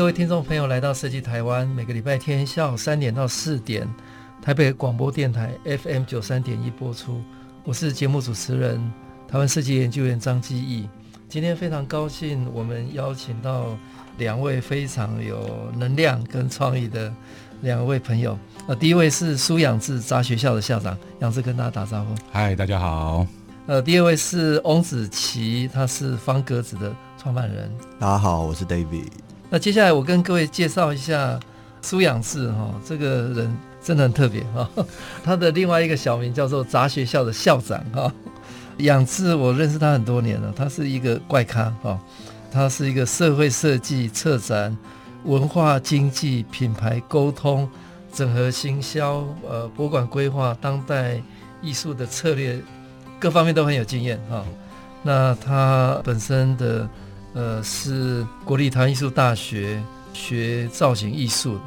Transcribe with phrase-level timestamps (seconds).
[0.00, 3.86] 各位听众朋友来到设计台湾，每个礼拜天下午三点到四点，
[4.40, 7.20] 台北广播电台 FM 九三点一播出。
[7.64, 8.80] 我是节目主持人。
[9.28, 10.88] 台湾设计研究员张基义，
[11.28, 13.76] 今天非常高兴，我们邀请到
[14.16, 17.12] 两位非常有能量跟创意的
[17.60, 18.38] 两位朋友。
[18.68, 22.14] 呃，第一位是苏养志杂学校的校长，仰志跟大家打招呼。
[22.32, 23.26] 嗨，大家好。
[23.66, 27.70] 呃，第二位是翁子琪，他是方格子的创办人。
[27.98, 29.10] 大家好，我是 David。
[29.50, 31.38] 那接下来我跟各位介绍一下
[31.82, 34.70] 苏养志哈，这个人真的很特别哈，
[35.24, 38.12] 他的另外一个小名叫做杂学校的校长哈。
[38.78, 40.50] 养志，我认识他很多年了。
[40.56, 41.98] 他是一个怪咖哦，
[42.50, 44.74] 他是一个社会设计、策展、
[45.24, 47.68] 文化经济、品牌沟通、
[48.10, 51.20] 整合行销、呃，博物馆规划、当代
[51.60, 52.58] 艺术的策略，
[53.18, 54.44] 各方面都很有经验哈、哦。
[55.02, 56.88] 那他本身的
[57.32, 61.58] 呃是国立台湾艺术大学学造型艺术，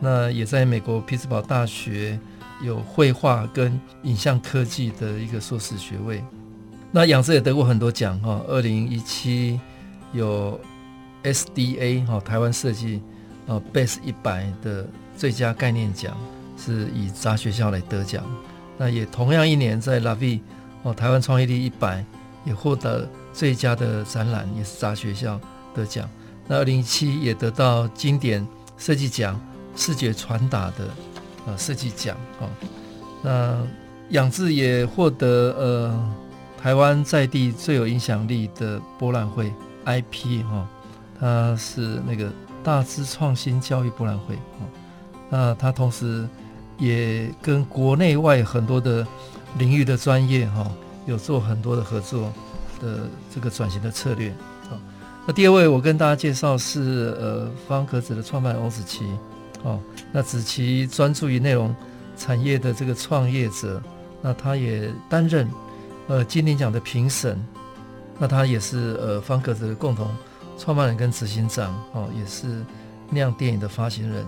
[0.00, 2.18] 那也在美国匹兹堡大学
[2.62, 6.22] 有绘画跟影像科技的一个硕士学位。
[6.90, 9.60] 那杨志也得过很多奖哈，二零一七
[10.12, 10.60] 有
[11.22, 13.00] SDA 哈台湾设计
[13.46, 16.16] 呃 Best 一百的最佳概念奖，
[16.56, 18.24] 是以杂学校来得奖。
[18.76, 20.40] 那也同样一年在 LAVI
[20.82, 22.04] 哦台湾创意力一百
[22.44, 25.38] 也获得最佳的展览，也是杂学校
[25.74, 26.08] 得奖。
[26.46, 28.46] 那二零一七也得到经典
[28.78, 29.38] 设计奖
[29.76, 30.88] 视觉传达的
[31.46, 32.48] 呃设计奖哦。
[33.22, 33.58] 那
[34.10, 36.14] 仰志也获得呃。
[36.64, 39.52] 台湾在地最有影响力的博览会
[39.84, 40.66] IP 哈，
[41.20, 44.38] 它是那个大资创新教育博览会。
[45.28, 46.26] 那它同时
[46.78, 49.06] 也跟国内外很多的
[49.58, 50.72] 领域的专业哈，
[51.04, 52.32] 有做很多的合作
[52.84, 54.28] 的这个转型的策略
[54.70, 54.76] 啊。
[55.26, 59.06] 那第二位我跟大家介绍是呃方格子的创办人翁子琪。
[59.62, 59.80] 哦，
[60.12, 61.74] 那子琪专注于内容
[62.18, 63.82] 产业的这个创业者，
[64.20, 65.48] 那他也担任。
[66.06, 67.42] 呃，金鼎奖的评审，
[68.18, 70.06] 那他也是呃方格子的共同
[70.58, 72.62] 创办人跟执行长哦，也是
[73.08, 74.22] 酿电影的发行人，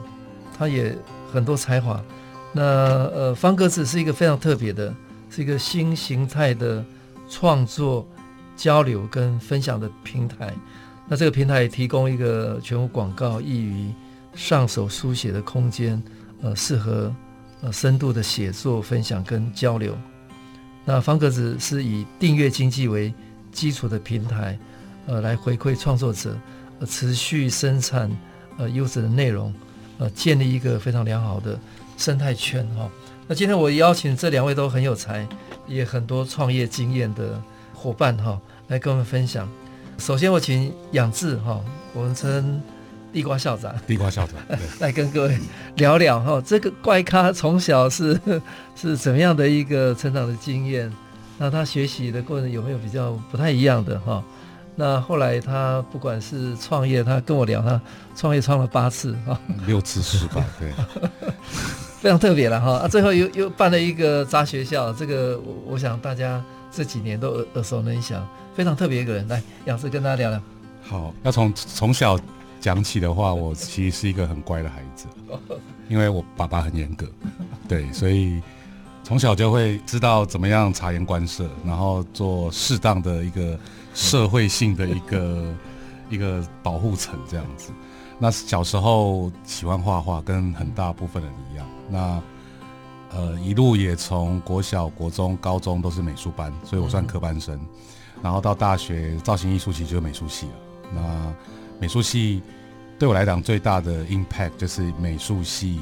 [0.56, 0.96] 他也
[1.30, 2.02] 很多才华。
[2.54, 4.94] 那呃方格子是一个非常特别的，
[5.28, 6.82] 是一个新形态的
[7.28, 8.08] 创作
[8.56, 10.52] 交流跟分享的平台。
[11.06, 13.92] 那这个平台提供一个全无广告、易于
[14.34, 16.02] 上手书写的空间，
[16.42, 17.14] 呃，适合
[17.60, 19.96] 呃深度的写作、分享跟交流。
[20.84, 23.12] 那方格子是以订阅经济为
[23.52, 24.58] 基础的平台，
[25.06, 26.36] 呃，来回馈创作者，
[26.80, 28.10] 呃，持续生产
[28.58, 29.54] 呃优质的内容，
[29.98, 31.58] 呃，建立一个非常良好的
[31.96, 32.90] 生态圈哈、
[33.26, 35.26] 那今天我邀请这两位都很有才，
[35.66, 37.42] 也很多创业经验的
[37.86, 39.48] 伙伴哈、哦，来跟我们分享。
[39.96, 41.60] 首先我请养志哈，
[41.94, 42.60] 我们称。
[43.12, 44.34] 地瓜校长，地瓜校长，
[44.78, 45.38] 来跟各位
[45.76, 48.20] 聊聊哈，这个怪咖从小是
[48.76, 50.92] 是怎么样的一个成长的经验？
[51.38, 54.22] 那他学习的过程有没有比较不太一样的哈？
[54.74, 57.80] 那后来他不管是创业，他跟我聊，他
[58.14, 60.70] 创业创了八次哈，六次失败，对，
[62.02, 62.72] 非常特别了哈。
[62.80, 66.44] 啊，最后又又办了一个杂学校，这个我我想大家
[66.76, 69.26] 这几年都耳耳熟能详，非常特别一个人。
[69.26, 70.40] 来，杨志跟大家聊聊。
[70.82, 72.18] 好，要从从小。
[72.58, 75.06] 讲起的话，我其实是一个很乖的孩子，
[75.88, 77.06] 因为我爸爸很严格，
[77.68, 78.42] 对，所以
[79.04, 83.56] 从小就会知道怎么样察言观色，然后做适当的一个
[83.94, 85.54] 社会性的一个
[86.10, 87.70] 一个保护层这样子。
[88.18, 91.64] 那小时候喜欢画画，跟很大部分人一样。
[91.88, 92.20] 那
[93.16, 97.58] 呃，一路也从国小、国中、高中都是美术班，所以我算科班生。
[98.22, 100.52] 然后到大学造型艺术系就是美术系了。
[100.94, 101.34] 那
[101.80, 102.42] 美术系
[102.98, 105.80] 对我来讲最大的 impact 就是美术系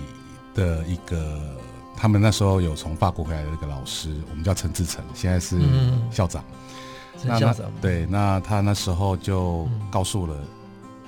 [0.54, 1.56] 的一个，
[1.96, 5.60] 他们那时候有从法国回来的一个老师，我们叫陈志成，现在是
[6.12, 6.44] 校长。
[7.24, 10.36] 嗯、校长对，那他那时候就告诉了，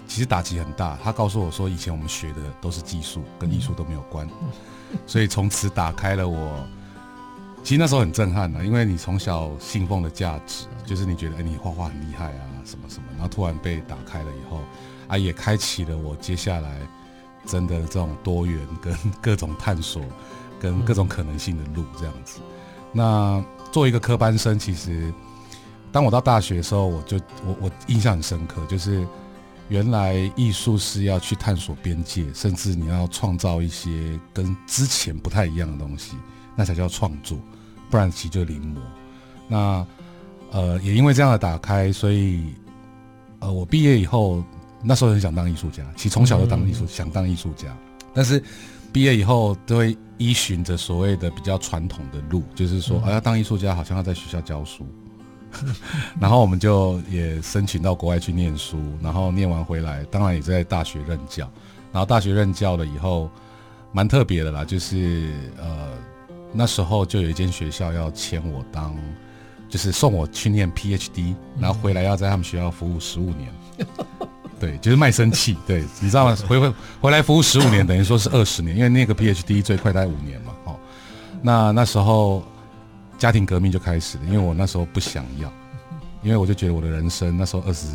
[0.09, 0.99] 其实打击很大。
[1.05, 4.29] 他告诉我说，以前我们学的都是技术，跟艺术都没有关，
[5.07, 6.67] 所以从此打开了我
[7.63, 14.61] 其实那时候很震撼的，因为你从小信奉的价值，就是你觉得哎，你画画很厉害啊，什么什么，然后突然被打开了以后，
[15.09, 16.79] 啊，也开启了我接下来
[17.45, 20.01] 真的这种多元跟 各种探索
[20.61, 22.39] 跟各种可能性的路这样子。
[22.93, 25.13] 那作为一个科班生，其实
[25.91, 29.05] 当我到大学的时候，我就我我印象很深刻，就是
[29.69, 36.13] 原来艺术是要去探索边界，甚至你要创造一些跟之前不太一样的东西，
[36.55, 37.39] 那才叫创作。
[37.91, 38.79] 不然其实就临摹。
[39.49, 39.87] 那
[40.51, 42.47] 呃，也因为这样的打开，所以
[43.41, 44.43] 呃，我毕业以后，
[44.83, 45.85] 那时候很想当艺术家。
[45.97, 47.77] 其实从小就当艺术，嗯、想当艺术家。
[48.15, 48.43] 但是
[48.93, 54.87] 毕业以后，都会依循着所谓的比较传统的路，就是说，啊，要当艺术家，好像要在学校教书。
[55.65, 55.75] 嗯、
[56.21, 61.49] 然后我们就也申请到国外去念书，然后念完回来，当然也在大学任教。
[61.93, 63.31] 然后大学任教了以后，
[63.93, 65.91] 蛮特别的啦，就是呃。
[66.53, 68.97] 那时候就有一间学校要签我当，
[69.69, 73.53] 就是送我去念 PhD，然后回来要在他们学校服务十五年，
[74.59, 76.37] 对，就是卖身契，对，你知道吗？
[76.49, 80.77] 回回回来服务十五年，等于说是二十年，因为那个 PhD 最快大概五年嘛，哦，
[81.43, 82.43] 那那时候
[83.19, 85.53] 家庭革命就开始了，因为我那时候不想要，
[86.23, 87.87] 因为我就觉得我的人生那时候二十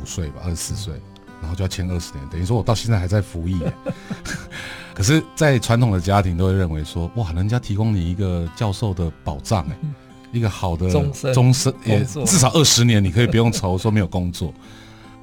[0.00, 0.94] 五岁吧，二十四岁，
[1.40, 3.60] 然后就要签二十年，等于说我到现在还在服役。
[4.94, 9.76] 可是，在传统的家庭都会认为说，哇，人家提供你一个教授的保障，哎，
[10.32, 10.90] 一个好的
[11.32, 14.52] 终身，也至少二十年，你可以不用愁说没有工作。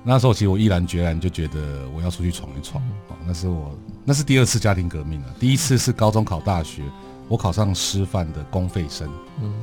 [0.04, 2.82] 那时候，其实我毅然决然就觉得我要出去闯一闯。
[3.28, 5.28] 那是我，那是第二次家庭革命了。
[5.40, 6.82] 第一次是高中考大学，
[7.30, 9.10] 我考上师范的公费生，
[9.42, 9.54] 嗯，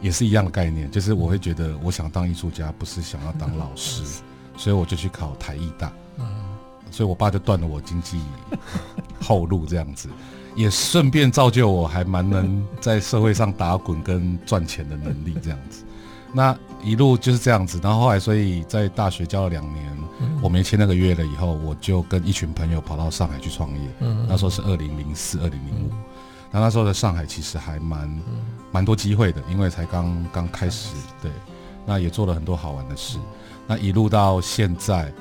[0.00, 4.04] 也是一样的概念，就是我会觉得我想当艺术家，不是想要当老师，
[4.56, 5.92] 所以我就去考台艺大。
[6.18, 6.26] 嗯
[6.90, 8.20] 所以，我爸就断了我经济
[9.20, 10.08] 后路，这样子，
[10.54, 15.82] 也顺便造就我还蛮能在社会上打滚跟赚钱的能力，这样子。
[16.32, 19.98] 那一路就是这样子，然后后来，所以在大学教了两年，
[20.40, 23.88] 我没签那个约了以后，我就跟一群朋友跑到上海去创业。
[24.28, 25.90] 那时候是二零零四、二零零五，
[26.54, 28.22] 那那时候的上海其实还蛮
[28.72, 31.30] 蛮多机会的，因为才刚刚开始，对，
[31.84, 33.18] 那也做了很多好玩的事。
[33.66, 35.12] 那一路到现在。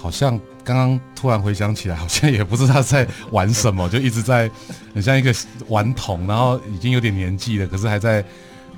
[0.00, 4.50] 好像刚刚突然回想起来，好像也不知道在玩什么，就一直在
[4.92, 5.32] 很像一个
[5.68, 8.24] 顽童，然后已经有点年纪了，可是还在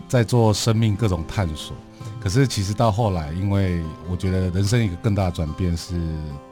[0.07, 1.75] 在做生命各种探索。
[2.21, 5.99] 可是其实到后来，因为我觉得人生一个更大的转变是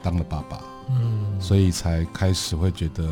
[0.01, 0.59] 当了爸爸，
[0.89, 3.03] 嗯，所以才开始会觉得，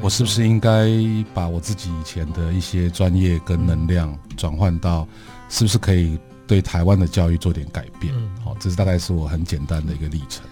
[0.00, 0.88] 我是不是应该
[1.32, 5.06] 把我自己以前的一些专业跟能量转换到，
[5.48, 8.12] 是不是可以对台湾的教育做点改变？
[8.44, 10.44] 好，这是大概是我很简单的一个历程。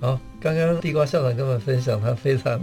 [0.00, 2.60] 好，刚刚地瓜校长跟我们分享他非常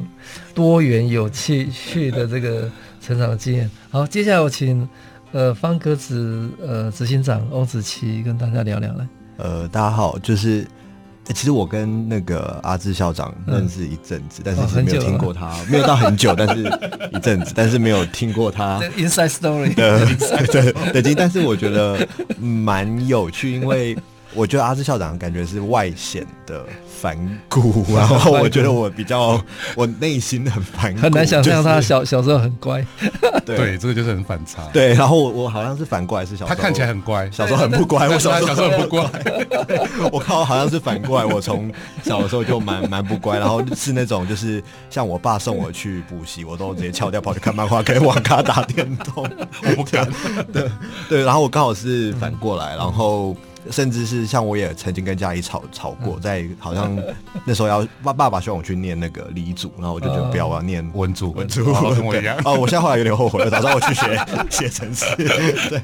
[0.54, 2.70] 多元有趣趣的这个
[3.00, 3.72] 成长的经验。
[3.90, 4.86] 好，接下来我请
[5.32, 9.08] 呃方格子呃执行长翁子琪跟大家聊聊来。
[9.38, 10.68] 呃，大家好，就是、欸、
[11.34, 16.64] 其实我跟那个阿志校长认识一阵子，嗯、但是其实没有听过他，哦、没有到很久，但是
[17.14, 20.06] 一阵子，但是没有听过他 inside story 的
[20.92, 22.08] 对 对，但是我觉得
[22.40, 23.96] 蛮有趣，因为
[24.34, 26.66] 我觉得阿志校长感觉是外显的。
[27.00, 27.18] 反
[27.48, 29.42] 骨，然后我觉得我比较，
[29.74, 32.86] 我内心很反骨， 很难想象他小小时候很乖。
[33.46, 34.64] 对，这个就是很反差。
[34.74, 38.06] 对，然后我我好像是反过来，是小时候他看起来很乖，小时候很不乖。
[38.12, 39.10] 我小时候很不乖。
[40.12, 41.72] 我靠，好像是反过来，我从
[42.04, 49.26] 小的时候就蛮蛮不乖，然后是那种就是像我爸送我去补习，我都直接翘掉跑去看漫画，跟网咖打电动。
[49.64, 50.06] 我不敢。
[50.52, 50.70] 对
[51.08, 53.34] 对，然后我刚好是反过来，然后。
[53.70, 56.98] 甚至是像我也曾经跟家里吵吵过，在好像
[57.46, 62.38] 那时候要爸爸爸希望我去念那个理组，然后我就觉得不要，我要念文组文组，跟我一样。
[62.46, 65.06] 哦，我现在后来有点后悔了， 早知道我去学 写程式。
[65.16, 65.82] 对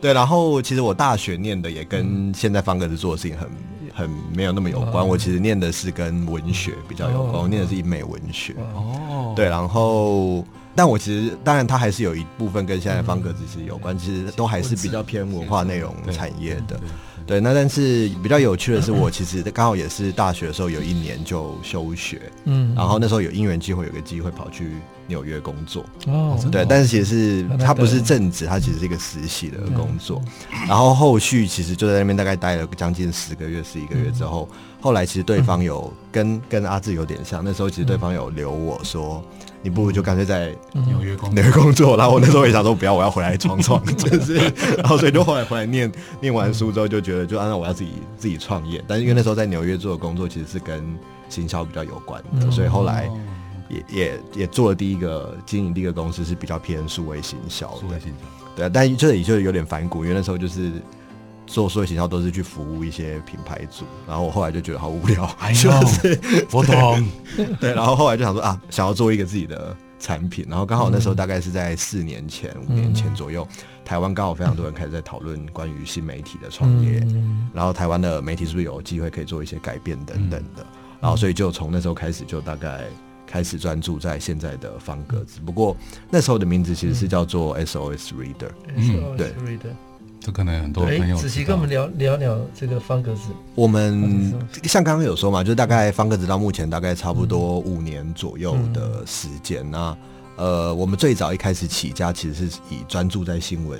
[0.00, 3.48] 对，然后其实我大学念的也跟现在方格子做的事情很
[3.94, 5.06] 很没有那么有关。
[5.06, 8.54] 我其实念的是跟文学比较有关，我念的是英美文学。
[8.74, 10.44] 哦，对，然后。
[10.74, 16.78] 但我其实当然，它还是有一部分跟现在方格子是有关，其实都还是比较偏文化内容产业的。
[17.26, 24.72] 对，那但是比较有趣的是，我其实刚好也是大学的时候有一年就休学，嗯，然后那时候有因缘机会，有个机会跑去
[25.06, 25.86] 纽约工作。
[26.06, 30.20] 哦，对，但是其实是它不是正职，它其实是一个实习的工作。
[30.68, 34.46] 然后后续其实就在那边大概待了将近十个月、十一个月之后，
[34.78, 39.24] 后来其实对方有跟跟阿志有点像，那时候其实对方有留我说。
[39.64, 44.34] 你不如就干脆在纽约工纽约工作，然后我那时候也想说不要，我要回来闯闯， 就是，
[44.76, 45.90] 然后所以就后来回来念
[46.20, 50.84] 念完书之后，就觉得就按照我要自己自己创业，但是因为那时候在纽约做的工作其实是跟
[51.30, 53.10] 行销比较有关的，所以后来
[53.70, 60.70] 也也也做了第一个经营第一个公司是比较偏数位行销，数位行销，对，但这里就有点反骨，因为那时候就是
[61.46, 65.70] 做所有行销都是去服务一些品牌组，然后我后来就觉得好无聊，哎呦，
[66.50, 67.08] 我懂，
[67.60, 73.46] 对，然后后来就想说啊，想要做一个自己的产品，然后刚好那时候大概是在四年前、五、嗯、年前左右，
[73.84, 80.66] 台湾刚好非常多人开始在讨论关于新媒体的创业，嗯、然后台湾的媒体是不是有机会可以做一些改变等等的，嗯、
[81.00, 82.84] 然后所以就从那时候开始就大概
[83.26, 85.76] 开始专注在现在的方格子，不过
[86.10, 89.34] 那时候的名字其实是叫做 SOS Reader，嗯，对。
[90.24, 91.16] 这可能很多朋友。
[91.16, 93.28] 仔细跟我们聊聊聊这个方格子。
[93.54, 99.70] 我们像刚刚有说嘛，就大概方格子到目前大概差不多五年左右的时间。
[99.70, 99.94] 那
[100.36, 103.78] 呃，我们最早一开始起家，其实是以专注在新闻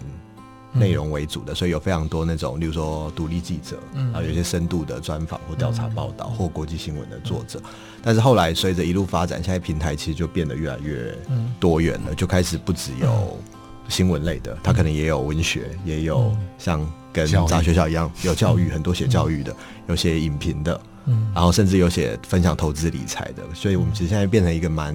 [0.74, 3.78] 内容为主的，所以有非常多那种，例如说独立记者，
[4.12, 7.58] 啊，有些深度的专访或调查报道或国际新闻的作者。
[8.02, 11.16] 但是后来随着一路发展，现在平台其实就变得越来越
[11.58, 13.38] 多元了，就开始不只有。
[13.88, 19.54] 新闻类的，他可能也有文学，嗯、也有像跟杂学校一样有教育，很多写教育的，
[19.88, 24.94] 有写影评的，嗯，然后甚至有写分享投资理财的，所以我们其实现在变成一个蛮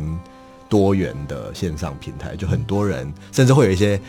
[0.67, 3.99] 多元的线上平台，就很多人，甚至会有一些，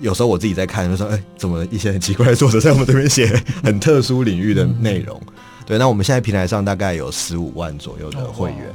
[0.00, 5.20] 有时候我自己在看，就说，哎、欸，怎么一些很奇怪的作者在我们这边写很特殊领域的内容？
[5.66, 8.72] 对，那我们现在平台上大概有十五万左右的会员。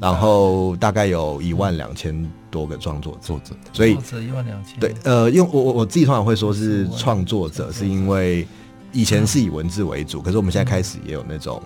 [0.00, 4.78] 然后大概有一万两千多个创作作者，所以一万两千。
[4.78, 8.46] 对，呃，因为我我我自己通常会说是创作者，是因为
[8.92, 11.62] 以前是以文字为主，可是我们现在开始也有那种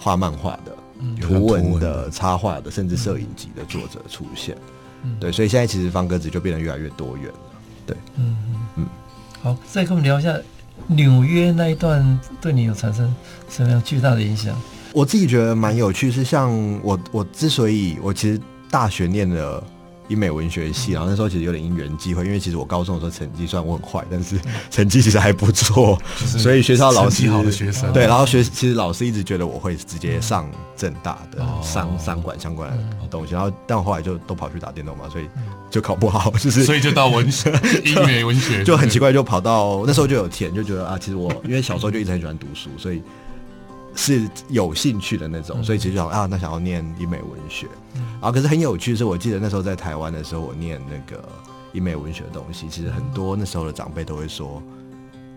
[0.00, 0.76] 画漫画的、
[1.20, 4.56] 图文的、插画的，甚至摄影集的作者出现。
[5.20, 7.38] 对，所以现在其实方格子就变得越来越多元了。
[7.86, 8.36] 对，嗯
[8.76, 8.86] 嗯，
[9.40, 10.36] 好，再跟我们聊一下
[10.88, 13.14] 纽约那一段，对你有产生
[13.48, 14.52] 什么样巨大的影响？
[14.92, 16.50] 我自己觉得蛮有趣，是像
[16.82, 19.62] 我，我之所以我其实大学念的
[20.08, 24.36] 英美文学系，然后那时候其实有点因缘际会，因为其实我高中的时候成绩算我很坏，但是
[24.70, 27.92] 成绩其实还不错，所以学校老师好的学生。
[27.92, 35.24] 对，然后学其实老师一直觉得我会直接上正大的商商管相关的东西，然后但我后来就都跑去打电动嘛，所以
[35.70, 37.50] 就考不好， 就是所以就到文学
[37.84, 43.02] 英美文学就很奇怪，就跑到那时候就有填，就觉得啊，其实我因为小时候就一直很喜欢读书，所以。
[43.94, 51.22] 是有兴趣的那种，所以其实就想啊，那想要念英美文学，然后可是很有趣的是，我记得那时候在台湾的时候，我念那个
[51.72, 54.62] 英美文学的东西，其实很多那时候的长辈都会说，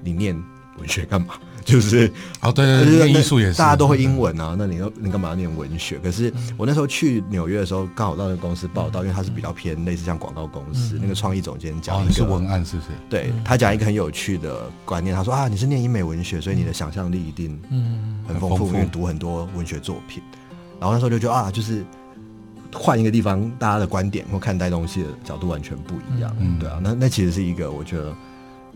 [0.03, 0.35] 你念
[0.79, 1.35] 文学干嘛？
[1.67, 2.09] 就是
[2.41, 4.55] 哦，对对对，艺术也是，大家都会英文啊。
[4.57, 5.99] 那你你干嘛要念文学？
[5.99, 10.97] 可是我那时候去纽约的时候，刚好到那个公司报道，因为它是比较偏类似像广告公司。
[11.01, 12.87] 那个创意总监讲一个文案，是不是？
[13.09, 20.23] 对，他讲一个很有趣的观念，他说啊，你是念英美文学，所以你的想象力一定嗯很丰富，因为读很多文学作品。
[20.79, 21.85] 然后那时候就觉得啊，就是
[22.71, 26.33] 换一个地方，大家的观点或看待东西的角度完全不一样。
[26.39, 28.15] 嗯，对啊，那那其实是一个我觉得。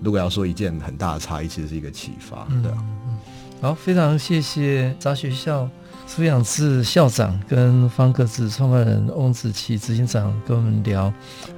[0.01, 2.47] 如果要说一件很大的差异，其实是一个启发。
[2.61, 3.19] 对、啊嗯嗯，
[3.61, 5.69] 好，非常谢谢杂学校
[6.07, 11.13] 苏养志校长跟方格子创办人翁子琪执行长跟我们聊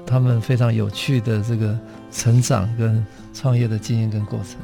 [0.05, 1.77] 他们非常有趣的这个
[2.11, 4.57] 成长跟创业的经验跟过程。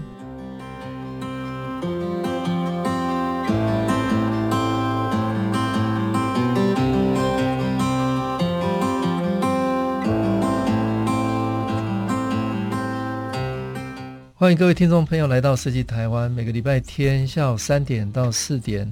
[14.39, 18.89] 欢迎各位听众朋友来到设计台湾，每个礼拜天下午三点到四点，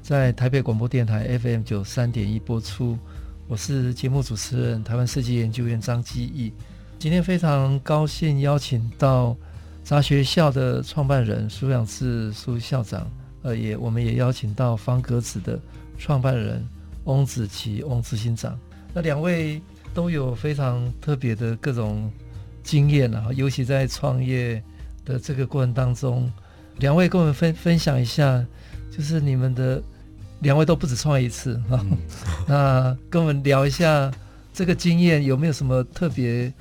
[0.00, 2.96] 在台北广播电台 FM 九三点一播出。
[3.48, 6.52] 我是节目主持人台湾设计研究院张基义。
[6.96, 9.36] 今天非常高兴邀请到
[9.82, 13.10] 杂学校的创办人苏养志苏校长，
[13.42, 15.58] 呃，也我们也邀请到方格子的
[15.98, 16.64] 创办人
[17.02, 18.56] 翁子琪翁执行长。
[18.92, 19.60] 那两位
[19.92, 22.08] 都有非常特别的各种
[22.62, 24.62] 经验啊，尤其在创业。
[25.04, 26.30] 的这个过程当中，
[26.78, 28.44] 两位跟我们分分享一下，
[28.96, 29.82] 就是你们的
[30.40, 31.98] 两位都不止创业一次哈，嗯、
[32.48, 34.10] 那跟我们聊一下
[34.52, 36.52] 这个经验有没有什么特别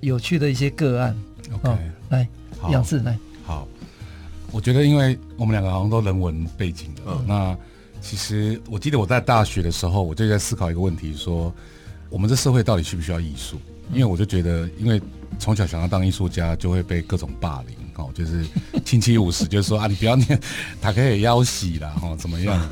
[0.00, 1.16] 有趣的一些个案
[1.54, 1.78] ？OK，哦、
[2.10, 2.28] 来，
[2.70, 3.18] 杨志来。
[3.44, 3.66] 好，
[4.50, 7.56] 我觉得因为我们两个好像都人文背景的，嗯、那
[8.00, 11.52] 其实我记得我在大学的时候，我就在思考一个问题，说
[12.10, 13.56] 我们这社会到底需不需要艺术？
[13.92, 15.00] 因为我就觉得，因为
[15.38, 17.76] 从小想要当艺术家，就会被各种霸凌。
[17.96, 18.46] 哦，就是
[18.86, 20.40] 亲戚五十，就是说啊，你不要念，
[20.80, 22.70] 他可以要洗了，哈，怎么样的？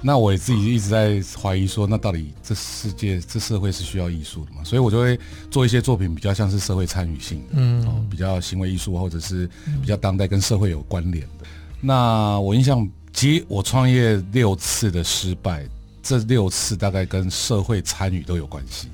[0.00, 4.62] 那我也自己一直在怀疑说，那到底这世界、这社会是需要艺术的吗？
[4.64, 5.18] 所以我就会
[5.50, 9.46] 做一些作品，比较像是社会参与性的，嗯，哦，比较行为艺术，或者是
[9.82, 11.46] 比较当代跟社会有关联的。
[11.80, 15.66] 那我印象，其实我创业六次的失败，
[16.02, 18.88] 这六次大概跟社会参与都有关系。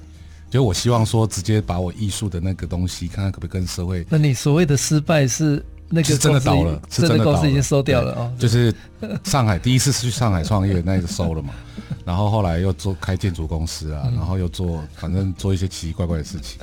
[0.50, 4.04] 就我希望说，直接把我艺术的那个东西，看看可不可以跟社会。
[4.10, 8.32] 那你所谓的失败是那个真的倒了，是真的公司已经收掉了哦。
[8.36, 8.74] 就是
[9.22, 11.54] 上海第一次是去上海创业，那个收了嘛。
[12.04, 16.60] 然后后来又做开建筑公司啊，然后又做反正做一些奇奇怪怪的事情。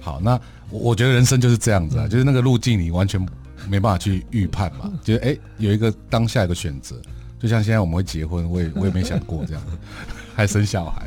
[0.00, 3.20] 好，那我我觉得人生就是这样子啊，就是那个路径你完全
[3.68, 4.88] 没办法去预判嘛。
[5.02, 6.94] 就是哎，有一个当下一个选择，
[7.40, 9.62] 就像现在我们会结婚，我也我也没想过这样，
[10.36, 11.02] 还生小孩，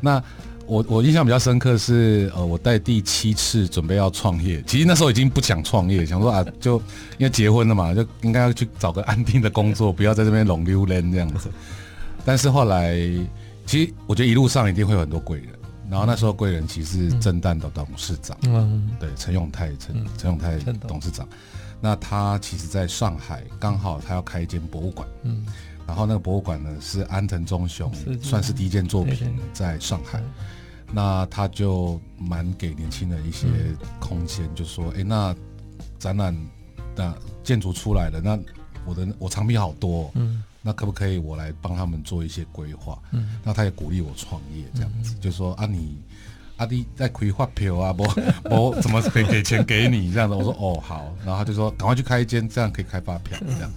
[0.00, 0.22] 那。
[0.66, 6.78] 我我印象比较深刻是，呃，我带第七次准备要创业，其实那时候已经不想创业，想说啊，就
[7.18, 11.50] 因为结婚了嘛，就应该要去找个安定的工作，不要在这边龙溜连这样子。
[12.24, 12.96] 但是后来，
[13.66, 15.48] 其实我觉得一路上一定会有很多贵人，
[15.90, 20.56] 然后那时候贵人其实是震旦的董事长，嗯，对，陈永泰，陈陈永泰
[20.88, 21.28] 董事长，
[21.80, 25.44] 那他其实在上海刚好他要开一间博物馆，嗯，
[25.86, 30.22] 然后那个博物馆呢是安藤忠雄算是第一件作品在上海。
[30.92, 33.48] 那他就蛮给年轻人一些
[33.98, 35.34] 空间，就说：“哎，那
[35.98, 36.36] 展览
[36.94, 37.12] 那
[37.42, 38.38] 建筑出来了，那
[38.84, 42.96] 我的我藏品好多，嗯，那可不可以我来帮他们做一些规划？
[43.10, 45.96] 嗯，那他也鼓励我创业，这样子，就说啊你
[46.58, 48.04] 阿弟在亏发票啊，不
[48.48, 50.12] 不怎么可以给钱给你？
[50.12, 50.34] 这样子？
[50.36, 53.72] 我说哦好，然后他就说赶快去开一间，这样可以开发票这样。”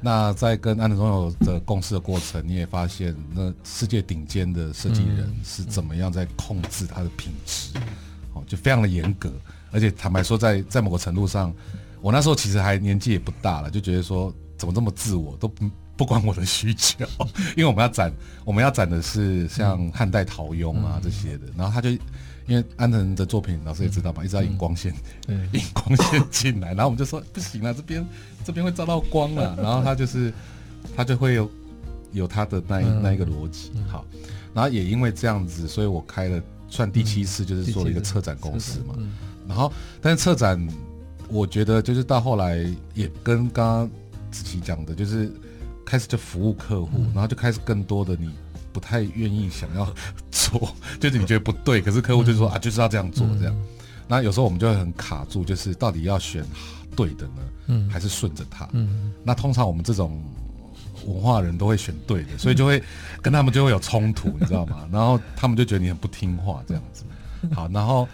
[0.00, 7.76] 那在跟安藤忠雄的共事的过程，你也发现，那世界顶尖的设计人是怎么样在控制他的品质，
[8.32, 9.32] 哦，就非常的严格。
[9.70, 11.52] 而且坦白说，在在某个程度上，
[12.00, 17.04] 我那时候其实还年纪也不大了，就觉得说怎么这么自我，都不不管我的需求。
[17.56, 18.12] 因为我们要展，
[18.44, 21.90] 我们要展的是像汉代陶俑啊这些的，然后他就。
[22.48, 24.92] 因为安藤的作品，老师也知道嘛，一直要引光线，
[25.28, 28.04] 引光线进来，然后我们就说不行了，这边
[28.42, 30.32] 这边会照到光了，然后他就是
[30.96, 31.50] 他就会有
[32.12, 34.02] 有他的那一那一个逻辑，好，
[34.54, 38.94] 然后也因为这样子，所以我开了算第七次，就是做了一个策展公司嘛，
[39.46, 40.66] 然后但是策展，
[41.28, 43.90] 我觉得就是到后来也跟刚刚
[44.30, 45.30] 子琪讲的，就是
[45.84, 48.30] 开始就服务客户，然后就开始更多的你。
[48.78, 49.92] 不太愿意想要
[50.30, 53.54] 做， 就是你觉得不对，可是客户就说啊，就是要这样做这样。
[54.06, 56.44] 那有时候我们就会很卡住，就是到底要选
[56.94, 58.68] 对的呢，嗯，还是顺着他？
[58.72, 60.22] 嗯，那通常我们这种
[61.06, 62.80] 文化人都会选对的，所以就会
[63.20, 64.88] 跟他们就会有冲突，你知道吗？
[64.92, 67.02] 然后他们就觉得你很不听话这样子。
[67.52, 68.08] 好，然后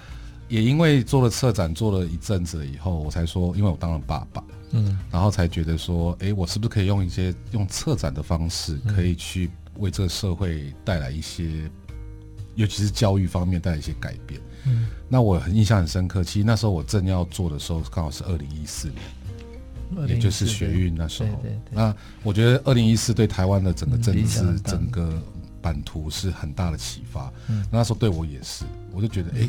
[0.48, 9.50] 也因为做了策展做了一阵子了以后，我才说，因为我当了爸爸，嗯，然后才觉得说，哎，我是不是可以用一些用策展的方式可以去。
[9.78, 11.70] 为这个社会带来一些，
[12.54, 14.40] 尤其是教育方面带来一些改变。
[14.66, 16.24] 嗯，那我很印象很深刻。
[16.24, 21.28] 其实那时候我正要做的时候，刚好是二零一四年，也就是学运那时候。
[21.42, 21.72] 对对对。
[21.72, 25.22] 那我觉得二零一四对台湾的整个政治、整个
[25.60, 27.32] 版图是很大的启发。
[27.48, 29.48] 嗯，那时候对我也是，我就觉得，哎，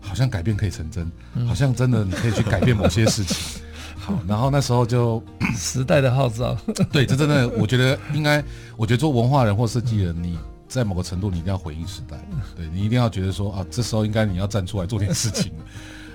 [0.00, 1.10] 好像改变可以成真，
[1.46, 3.62] 好像真的你可以去改变某些事情。
[3.98, 5.22] 好，然后那时候就
[5.56, 6.56] 时代的号召，
[6.90, 8.42] 对，这真的，我觉得应该，
[8.76, 12.16] 我觉得做文化人或设计人，你在某个程度你一定要回应时代，
[12.56, 15.52] 对，你一定要觉得说啊，这时候应该你要站出来做点事情。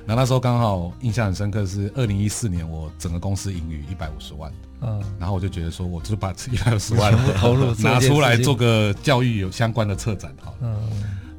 [0.06, 10.78] 那那时候刚好印象很深刻是二零一四年，我整个公司盈余一百五十万，嗯，然后我就觉得说，我就把这一百五十万投入拿出来做个教育有相关的策展，好了，嗯，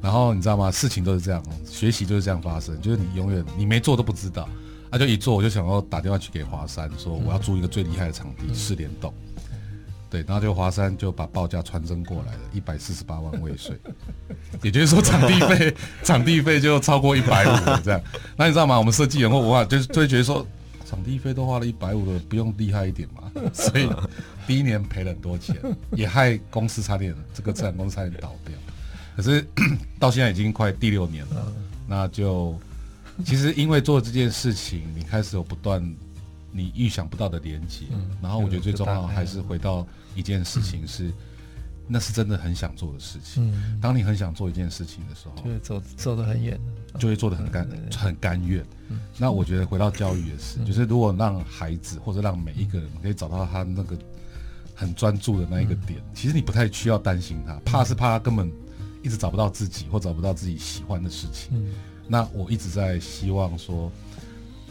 [0.01, 0.71] 然后你知道吗？
[0.71, 4.49] 事情都是这样，学习就是这样发生，就是你永远你没做都不知道。
[4.95, 9.13] 他就一做，我就想要打电话去给华山，说我要租一个最厉害的场地，四联动。
[10.09, 13.77] 对，然后就华山就把报价传真过来了，一百四十八万未税，
[14.63, 18.01] 也就是说场地费，场地费就超过一百五这样。
[18.37, 18.77] 那你知道吗？
[18.77, 20.47] 我们设计人或文化就是就会觉得说，
[20.85, 23.29] 场地费都花了一百五了，不用厉害一点嘛？
[23.51, 23.89] 所以
[24.47, 25.57] 第一年赔了很多钱，
[25.91, 28.55] 也害公司差点这个自然公司差点倒掉。
[29.17, 29.45] 可是
[29.99, 31.53] 到现在已经快第六年了，
[31.85, 32.57] 那就。
[33.23, 35.81] 其实，因为做这件事情，你开始有不断
[36.51, 37.85] 你预想不到的连接。
[37.91, 41.13] 嗯、然后，我觉得最重要还是回到一件事情是，嗯、
[41.87, 43.49] 那是真的很想做的事情。
[43.51, 46.59] 嗯、当你很想做一件事情的时候，就会走走得很远，
[46.99, 48.65] 就会做得很甘很甘愿。
[48.89, 53.97] 嗯、那我觉得回到教育也是，嗯、就是如果让孩子或者让每一个人可以找到他那个
[54.73, 58.51] 很专注的那一个点，嗯、其实你不太需要担心他，怕是怕他根本
[59.03, 61.65] 一直找不到自己或找不到自己喜欢的事情。
[62.07, 63.91] 嗯那我一直在希望说，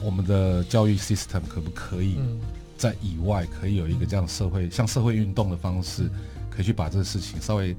[0.01, 2.17] 我们的教育 system 可不可以
[2.77, 6.09] 在以外可以有一个这样社会像社会运动的方式，
[6.51, 7.75] 可以去把这个事情稍微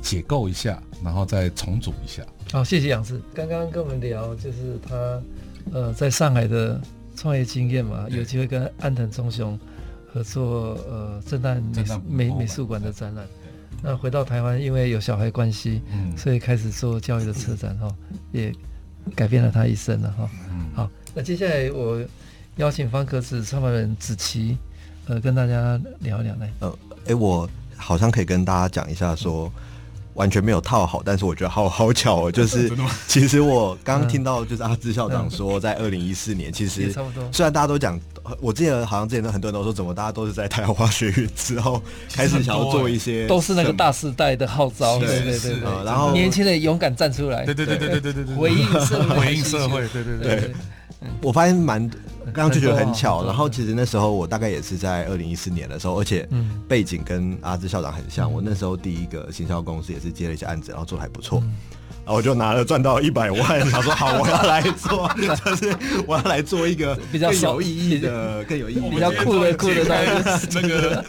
[0.00, 2.24] 解构一下，然后再重组一下。
[2.52, 3.20] 好，谢谢杨志。
[3.34, 5.22] 刚刚跟我们聊就是他
[5.72, 6.80] 呃在上海的
[7.16, 9.58] 创业经验嘛，有机会跟安藤忠雄
[10.12, 11.60] 合作呃震旦
[12.08, 13.26] 美美美术馆的展览。
[13.82, 17.94] 那回到台湾，因为有小孩关系，嗯所以开始做教育的策展哈，
[18.32, 18.52] 也
[19.14, 20.30] 改变了他一生了哈。
[20.50, 22.02] 嗯好，那接下来我
[22.56, 24.56] 邀请方格子创办人子琪，
[25.06, 26.50] 呃，跟大家聊一聊来。
[26.60, 29.52] 呃，哎，我好像可以跟大家讲一下说。
[30.16, 32.70] 完全没有套好，但是我觉得好好巧哦，就是
[33.06, 36.92] 其实我刚刚听到就是阿志校长说，在二零一四年，其实
[37.30, 38.00] 虽然大家都讲，
[38.40, 41.80] 我记得好像之前很多人都说，怎么大家都是在太阳花学运之后
[42.12, 50.52] 开始想要做一些，都是那个大时代的号召，对对对，然后年轻人勇敢站出来，对对对对对对对，回应社会，回应社会，对对对。
[51.22, 51.88] 我发现蛮，
[52.32, 53.24] 刚刚就觉得很巧。
[53.24, 56.28] 然后其实那时候我大概也是在二零一四年的时候，而且
[56.68, 58.32] 背景跟阿志校长很像。
[58.32, 61.42] 我那时候第一个行销公司也是接了一些案子，然后做的还不错。
[62.04, 71.04] 然后我就拿了赚到一百万， 他说好，我要来做，就是我要来做一个比较有意义的、 更有意义、比较酷的酷的那个 那个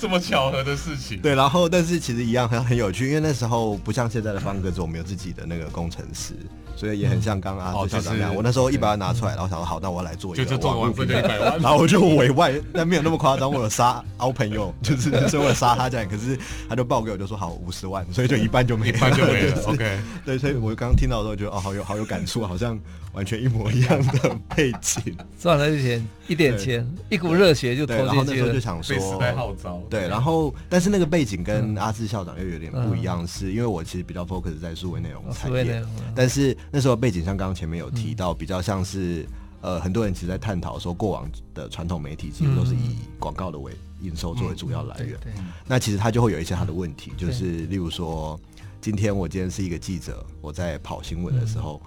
[0.00, 1.20] 这么巧合的事情。
[1.20, 6.34] 对，然后但是其实一样很很有趣，因为那时候不像现在的方格子，我们有自己的那个工程师。
[6.80, 16.38] 所以也很像刚刚阿志校长那样，我那时候一百万拿出来，然后想说好，那我要来做一个，就就做完分就一百万，然后我就委外，但没有那么夸张，我有杀凹朋友，就是所以我杀他这样，可是
[16.70, 19.62] 他就报给我，就说好五十万，所以就一半就没了，一半就没了。
[19.68, 22.80] OK，对，所以我刚刚听到的时候觉得哦，好有好有感触，好像
[23.12, 28.14] 完全一模一样的背景，赚了一点一点钱，一股热血就投进去了。
[28.14, 35.82] 然后那时候就想说，时代号召，对，然后但是那个背景跟阿志校长又有点不一样，是因为我其实比较 focus 在数位内容产业，
[36.14, 39.26] 但是那时候背景像刚刚前面有提到，比较像是
[39.60, 45.18] 呃，很多人其实在探讨说，过往的传统媒体其实都是以广告的为营收作为主要来源。
[45.66, 48.40] 那其实它就会有一些它的问题，就是例如说，
[48.80, 51.82] 今天我今天是一个记者，我在跑新闻的时候，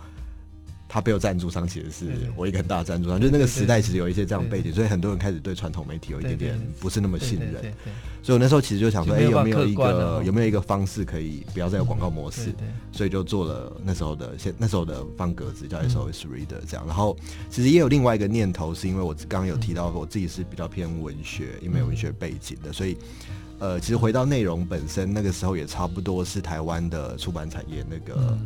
[0.93, 7.73] 他背后赞助商其实是我一个很大的赞助商，就是那个时代其实有一些这样背景，所以很多人开始对传统媒体有一点点不是那么信任。
[8.21, 12.53] 所以我那时候其实就想说，哎，有没有一个有没有一个方式可以不要再有广告模式？
[12.91, 16.86] 所以就做了那时候的现那时候的方格子叫 SOS Reader 这样。
[16.86, 17.17] 然后
[17.49, 22.95] 其实也有另外一个念头，是因为我刚刚有提到我自己是比较偏文学，因为文学背景的，所以。
[23.60, 28.38] 呃，其实回到内容本身，那个时候也差不多是台湾的出版产业那个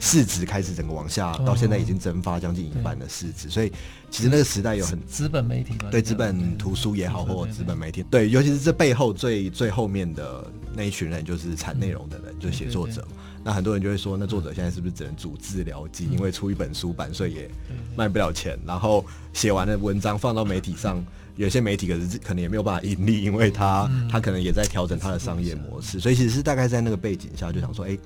[0.00, 3.70] 市值开始整个往下，到现在已经蒸发将近一半的市值，所以
[4.10, 13.06] 其实那个时代有很资本媒体对资本图书也好，或者资本媒体对，尤其是这背后最最后面的那一群人，就是产内容的人，就是写作者。
[13.44, 16.08] 那很多人就会说，那作者现在是不是只能主治疗机？
[16.10, 17.48] 因为出一本书版税也
[17.94, 21.00] 卖不了钱，然后写完的文章放到媒体上。
[21.36, 27.98] 有些媒体可是可能也没有办法盈利，因为他他可能也在调整他的商业模式，所以其实是大概在那个背景下就想说，哎，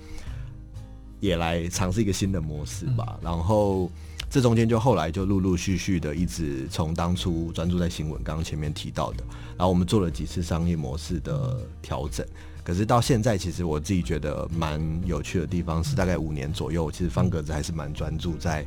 [1.21, 3.19] 也来尝试一个新的模式吧。
[3.23, 3.91] 然后
[4.31, 9.25] 这中间就后来就陆陆续续的一直从当初专注在新闻，刚刚前面提到的，
[9.57, 12.27] 然后我们做了几次商业模式的调整。
[12.69, 18.63] 可是到现在，其实我自己觉得蛮有趣的地方是，大概五年左右，其实方格子还是蛮专注在，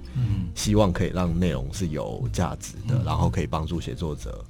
[0.56, 4.44] 希望可以让内容是有价值的，然后可以帮助写作者，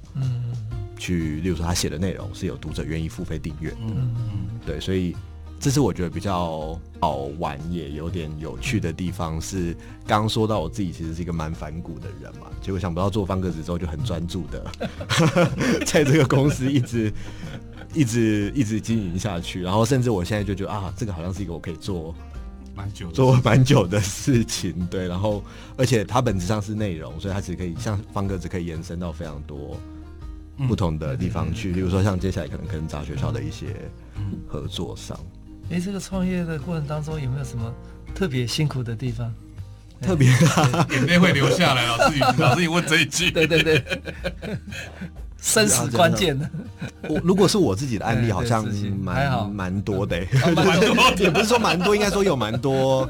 [0.96, 3.76] 去，例如说他写的内容是有读者愿意付费订阅的，
[4.64, 5.14] 对，所以
[5.60, 9.38] 这是我觉得比较好玩也有点有趣的地方。
[9.38, 9.74] 是
[10.06, 14.66] 刚刚说到我自己其实是一个蛮反骨的人嘛，结果想不到做方格子之后就很专注的
[15.84, 17.12] 在这个公司一直。
[17.94, 22.14] 一直一直经营下去，然后甚至我现在就觉得啊，这个好像是一个我可以做
[22.74, 25.06] 蛮久做蛮久的事情，对。
[25.06, 25.42] 然后
[25.76, 29.78] 而且它本质上是内容，所以它其实可以像方格子可以延伸到非常多
[30.68, 33.74] 不同的地方去，嗯、例如说像接下来可能跟杂学校的一些
[34.48, 35.18] 合作上。
[35.70, 37.72] 哎、嗯，这个创业的过程当中有没有什么
[38.14, 39.32] 特别辛苦的地方？
[40.00, 40.28] 特别
[40.90, 41.86] 眼泪会流下来。
[41.86, 43.84] 老师，老师，你问这一句，对 对对。
[45.42, 46.38] 生死关键。
[46.38, 46.48] 的，
[47.08, 48.64] 我如果是我自己的案例， 好像
[49.02, 50.18] 蛮蛮多的，
[51.18, 53.06] 也不是说蛮多，应该说有蛮多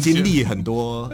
[0.00, 1.10] 经历很多。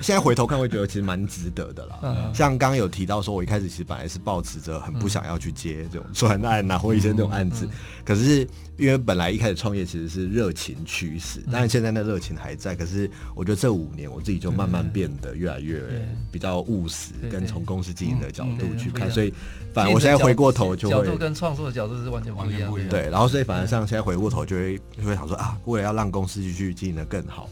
[0.00, 2.30] 现在回头看，会觉得其实蛮值得的啦。
[2.34, 7.68] 像刚刚有提到说，我一开始其实本来是抱持着很不想要去接这种专案啊，或一些这种案子。
[8.04, 12.76] 可是因为本来一开始创业其实是热情驱使，当然现在那热情还在。
[12.76, 15.82] 可是我觉得这五年我自己就慢慢变得越来越
[16.30, 19.10] 比较务实，跟从公司经营的角度去看。
[19.10, 19.32] 所以
[19.72, 22.72] 反而我现在回过头就会，角度跟创作的角度是完全不一样。
[22.88, 27.48] 对，然后所以反而像现在回过头就会就会想说啊，为了要让公司继续经营的更好。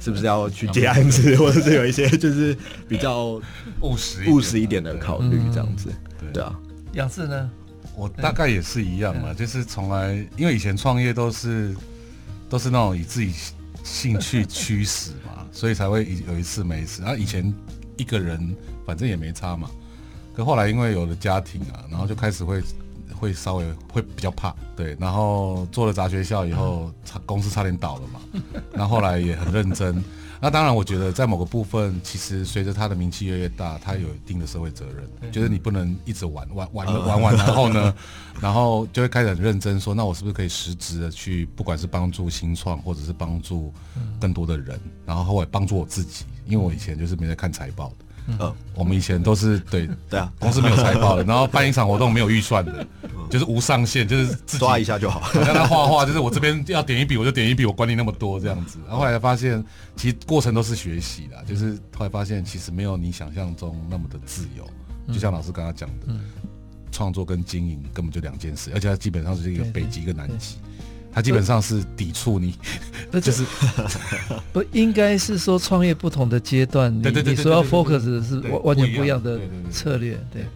[0.00, 2.56] 是不是要去接案子，或者是有一些就是
[2.88, 3.40] 比较
[3.80, 5.90] 务实务实一点的考虑，这样子？
[6.32, 6.58] 对啊。
[6.92, 7.50] 杨志呢？
[7.96, 11.74] 我大概也是一样嘛，就是从来因为以前创业都是
[12.48, 13.32] 都是那种以自己
[13.82, 17.02] 兴趣驱使嘛， 所以才会有一次没一次。
[17.02, 17.52] 然后以前
[17.96, 18.54] 一个人
[18.86, 19.68] 反正也没差嘛，
[20.34, 22.62] 可后来因为有了家庭啊，然后就开始会
[23.18, 24.96] 会稍微会比较怕，对。
[25.00, 28.20] 然后做了杂学校以后，差公司差点倒了嘛。
[28.72, 30.02] 那后，后来也很认真。
[30.40, 37.92] 那当然，我觉得在某个部分，其实随着他的名气越来越大，他有一定的社会责任，就是你不能一直玩玩玩玩玩，然后呢，
[38.40, 43.74] 然后就会开始很认真说，那我是不是可以实质的去，不管是帮助新创，或者是帮助
[44.20, 48.04] 更多的人，然后后来帮助我自己，因为我以前就是没在看财报的。
[48.38, 52.86] 呃，我们以前都是对对啊，公司没有财报的，然后办一场活动没有预算的，
[53.30, 55.30] 就是无上限，就是自己抓一下就好。
[55.34, 58.78] 让他画画，就是我这边要点一笔我就点一笔，我管你那么多这样子。
[58.86, 59.64] 然后后来发现，
[59.96, 64.68] 其实过程都是学习的，就是后来发现其实没有你想象中那么的自由。
[65.12, 66.14] 就像老师刚刚讲的，
[66.92, 70.56] 创作跟经营根本就两件事，而且它基本上是一个北极一个南极。
[71.12, 72.54] 他基本上是抵触你，
[73.10, 73.44] 那就是
[74.52, 79.40] 不应该是说创业不同的阶段，你你说要 focus 的是完完全不一样的
[79.70, 80.18] 策略。
[80.32, 80.46] 对，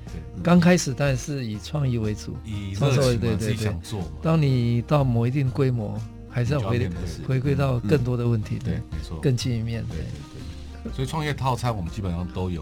[0.42, 3.74] 刚开始当然是以创意为主，以创作为对对对。
[4.22, 6.90] 当你到某一定规模，还是要回
[7.26, 9.98] 回归到更多的问题，对，没错，更近一面对。
[10.94, 12.60] 所以创业套餐我们基本上都有，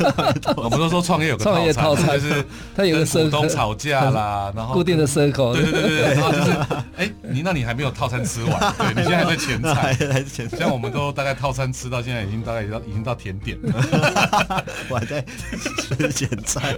[0.56, 2.44] 我们都说创业有个创业套餐，就是
[2.74, 6.50] 它有个股东吵架啦， 然后固定的 circle，对对对对，然后就是，
[6.96, 15.24] 哎，你那你还没有套餐吃完，对，你现在还在前菜，还是前菜，像我们都大概套餐吃到现在已经大概已经已经到甜点了，我还在
[15.78, 16.76] 吃前菜。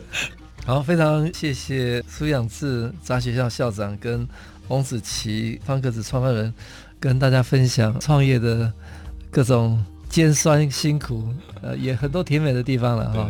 [0.67, 4.29] 好，非常谢谢苏养志杂学校校长跟
[4.69, 6.55] 翁子琪方格子创办人
[7.01, 8.73] 跟大家分享创业的
[9.31, 9.85] 各种。
[10.15, 11.27] 艰酸辛苦，
[11.61, 13.29] 呃，也很多甜美的地方了哈。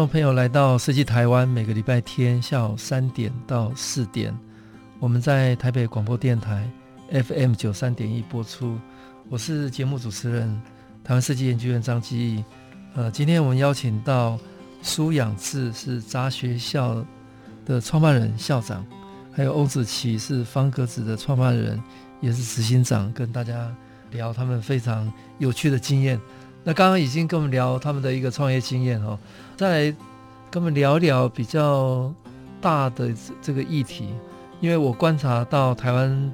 [0.00, 4.34] 众朋友来到设计台湾，每个礼拜天下午三点到四点，
[4.98, 6.66] 我们在台北广播电台
[7.10, 8.78] FM 九三点一播出。
[9.28, 10.48] 我是节目主持人
[11.04, 12.42] 台湾设计研究院张基义。
[12.94, 14.38] 呃，今天我们邀请到
[14.80, 17.04] 苏养志，是杂学校
[17.66, 18.82] 的创办人、校长，
[19.30, 21.78] 还有欧子琪是方格子的创办人，
[22.22, 23.70] 也是执行长，跟大家
[24.12, 26.18] 聊他们非常有趣的经验。
[26.62, 29.18] 那刚刚已经跟我们聊他们的一个创业经验哦，
[29.56, 29.96] 再来
[30.50, 32.12] 跟我们聊聊比较
[32.60, 34.08] 大的这个议题，
[34.60, 36.32] 因为我观察到台湾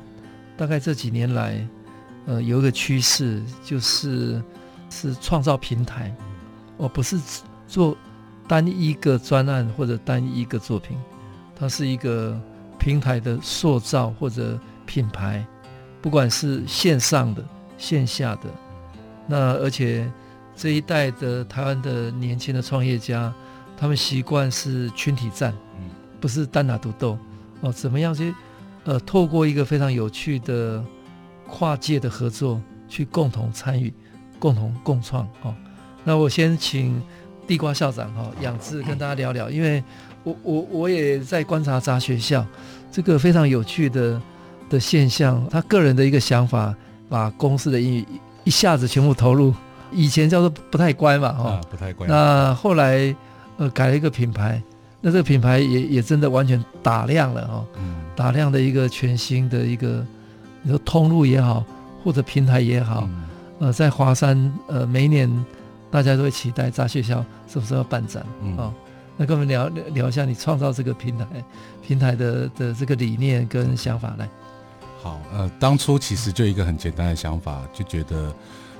[0.57, 1.65] 大概这几年来，
[2.27, 4.43] 呃，有一个趋势就是
[4.91, 6.13] 是创造平台，
[6.79, 7.19] 而不是
[7.69, 7.97] 做
[8.49, 10.97] 单一个专案或者单一个作品，
[11.55, 12.37] 它是一个
[12.81, 15.47] 平台的塑造或者品牌，
[16.03, 17.45] 不管是线上的、
[17.79, 18.51] 线下的。
[19.27, 20.11] 那而且
[20.55, 23.33] 这一代的台湾的年轻的创业家，
[23.77, 25.53] 他们习惯是群体战，
[26.21, 27.19] 不是单打独斗
[27.61, 27.73] 哦。
[27.73, 28.35] 怎么样去
[28.85, 30.83] 呃，透过一个非常有趣的
[31.49, 33.93] 跨界的合作，去共同参与、
[34.39, 35.55] 共同共创哦。
[36.05, 37.03] 那我先请
[37.47, 39.83] 地瓜校长哈养志跟大家聊聊，因为
[40.23, 42.47] 我我我也在观察杂学校
[42.93, 44.23] 这个非常有趣的
[44.71, 46.75] 的现象，他个人的一个想法，
[47.09, 48.07] 把公司的英语。
[48.47, 49.53] 一下子全部投入，
[49.91, 52.07] 以前叫做不太乖嘛，哈、啊，不太乖。
[52.07, 53.13] 那后来，
[53.57, 54.63] 呃，改了一个品牌，
[55.01, 60.07] 那这个品牌也也真的完全打亮了，哈，嗯，打亮的一个全新的一个，
[60.63, 61.65] 你说通路也好，
[62.05, 63.03] 或者平台也好，
[63.59, 65.29] 嗯、呃，在华山，呃，每一年
[65.91, 68.73] 大家都会期待杂学校是不是要办展，嗯、哦，
[69.17, 71.27] 那跟我们聊聊一下你创造这个平台，
[71.85, 74.29] 平台的的这个理念跟想法来。
[75.03, 78.35] 好，呃，当初其实就一个很简单的想法，就觉得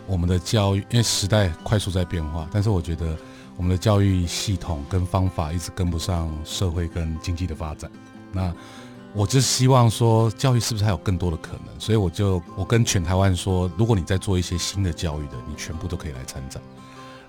[0.07, 3.17] 我们的教育，因为时代快速在变化，但是我觉得
[3.57, 7.91] 我们的教育系统跟方法一直跟不上社会跟经济的发展。
[8.33, 8.53] 那
[9.15, 11.81] 我就希望说，教育是不是还有更多的可能？
[11.81, 16.63] 所以我就我跟全台湾说，如果你在做一些新的教育的，你全部都可以来参展。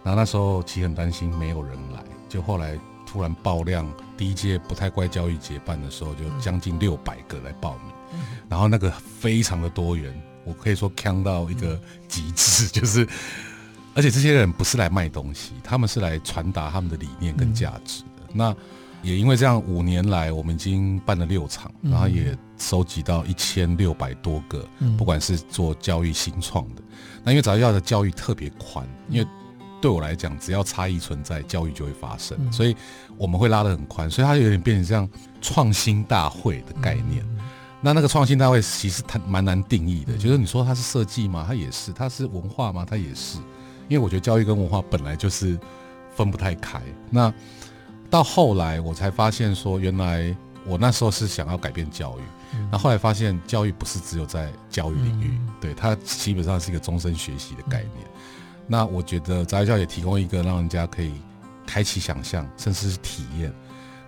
[0.03, 7.93] 然后那时候其实很担心没有人来，就后来突然爆量，第一届不太乖教育节办的时候，就将近六百个来报名，
[8.49, 8.89] 然后那个
[9.19, 13.07] 非常的多元，我可以说强到一个极致， 就是
[13.93, 18.23] 而且这些人不是来卖东西，他们是来传达他们的理念跟价值的。
[18.29, 18.55] 嗯、那
[19.01, 24.67] 也因为这样，五年来我们已经办了六场，然后也收集到一千六百多个，
[24.97, 26.81] 不管是做教育新创的。
[27.23, 29.27] 那因为早教的教育特别宽，因为
[29.79, 32.75] 对我来讲，只要差异存在，教育就会发生，所以
[33.17, 35.07] 我们会拉得很宽，所以它有点变成这样
[35.41, 37.23] 创新大会的概念。
[37.81, 41.45] 那那个创新大会其实它蛮难定义的，就是你说它是设计吗？
[41.47, 42.85] 它也是，它是文化吗？
[42.89, 43.37] 它也是。
[43.87, 45.57] 因为我觉得教育跟文化本来就是
[46.15, 46.81] 分不太开。
[47.09, 47.33] 那
[48.09, 50.35] 到后来我才发现说，原来
[50.65, 52.21] 我那时候是想要改变教育，
[52.71, 58.07] 那后来发现教育不是只有在教育领域，对，它基本上是一个终身学习的概念。
[58.67, 61.13] 那我觉得杂学校也提供一个让人家可以
[61.65, 63.53] 开启想象，甚至是体验。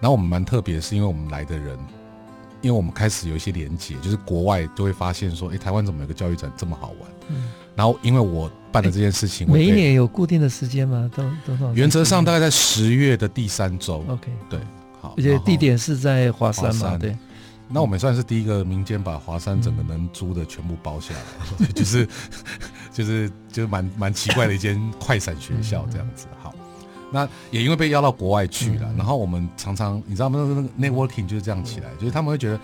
[0.02, 1.80] 然后我们蛮特别，是因为我们来的人，
[2.62, 7.10] 因为我们开始有一些连结，就是国外就会发现说，哎，台湾怎么有个教育展这么好玩？
[7.30, 7.52] 嗯。
[7.76, 11.10] 然后因为我办的这件事情，每一年有固定的时间吗？
[11.16, 11.74] 都多少？
[11.74, 14.04] 原则上大概在十月的第三周。
[14.10, 14.60] OK，对，
[15.00, 15.14] 好。
[15.18, 16.98] 而且地点是在华山嘛？
[16.98, 17.16] 对。
[17.72, 21.14] 那我们算是第一个民间把华山整个能租的全部包下
[21.60, 22.08] 来，就是
[22.92, 26.26] 就是就是蛮蛮奇怪的一间快闪学校这样子。
[26.39, 26.39] 好，
[27.12, 30.40] 那也因为被邀到国外去了，然后我们常常你知道吗？
[30.78, 32.60] 那个 networking 就是这样起来，就是他们会觉得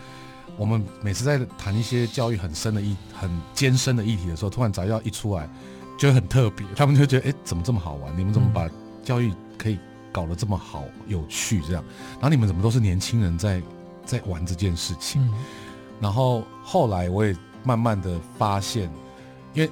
[0.58, 5.50] 我们每次在谈一些教育很深的议、很艰深的议题的时候，突然杂要一出来，
[5.98, 8.18] 就会很特别，他们就觉得哎，怎么这么好玩？
[8.18, 8.70] 你们怎么把
[9.04, 9.80] 教育可以
[10.12, 11.84] 搞得这么好、有趣这样？
[12.14, 13.62] 然后你们怎么都是年轻人在？
[14.06, 15.34] 在玩这件事情，嗯、
[16.00, 18.88] 然后后来我也慢慢的发现，
[19.56, 19.72] 因为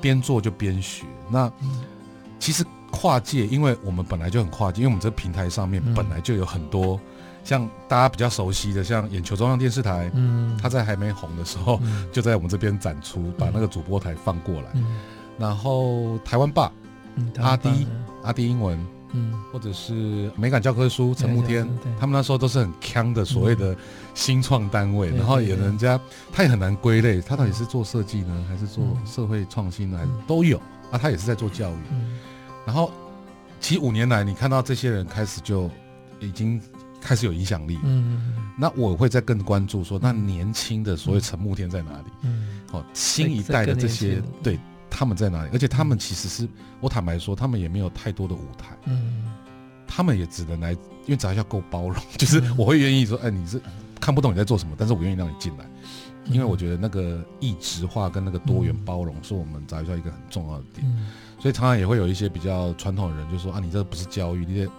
[0.00, 1.04] 边做就边学。
[1.28, 1.52] 那
[2.38, 6.98] 其实跨界，因为我们本来就很跨界，因为我们这个平台上面本来就有很多
[7.42, 14.68] 像大家比较熟悉的，像眼球中央电视台，嗯，他在还没红的时候，嗯、就在我们这边展出，把那个主播台放过来。
[14.74, 14.84] 嗯、
[15.38, 16.72] 然后台湾爸，
[17.16, 17.86] 嗯、阿迪
[18.22, 18.78] 阿迪英文。
[19.16, 21.64] 嗯，或者是美感教科书，陈慕天，
[22.00, 23.76] 他们那时候都是很强的所谓的
[24.12, 26.00] 新创单位，然后有人家
[26.32, 30.58] 他也很难归类，他到底是做设计呢，还是做社会创新呢，还是都有
[30.90, 30.98] 啊？
[30.98, 31.76] 他也是在做教育。
[32.66, 32.92] 然后，
[33.60, 35.70] 其实五年来，你看到这些人开始就
[36.20, 36.60] 已经
[37.00, 37.78] 开始有影响力。
[37.84, 42.10] 嗯，那我会再更关注说，那年轻的所谓陈慕天在哪里？
[42.22, 44.58] 嗯，好，新一代的这些对。
[44.96, 45.50] 他们在哪里？
[45.52, 46.48] 而且他们其实是
[46.80, 48.76] 我坦白说，他们也没有太多的舞台。
[48.84, 49.24] 嗯，
[49.88, 53.60] 他们也只能来，因为杂学校够包容， 就是我会愿意说，哎，你是
[54.00, 55.64] 看不懂你在做什么，但是我愿意让你进来，
[56.26, 60.86] 因为我觉得那个异质化跟那个多元包容是我们杂学校一个很重要的点。
[61.44, 64.70] 所以常常也会有一些比较传统的人就说啊，你这不是教育，你这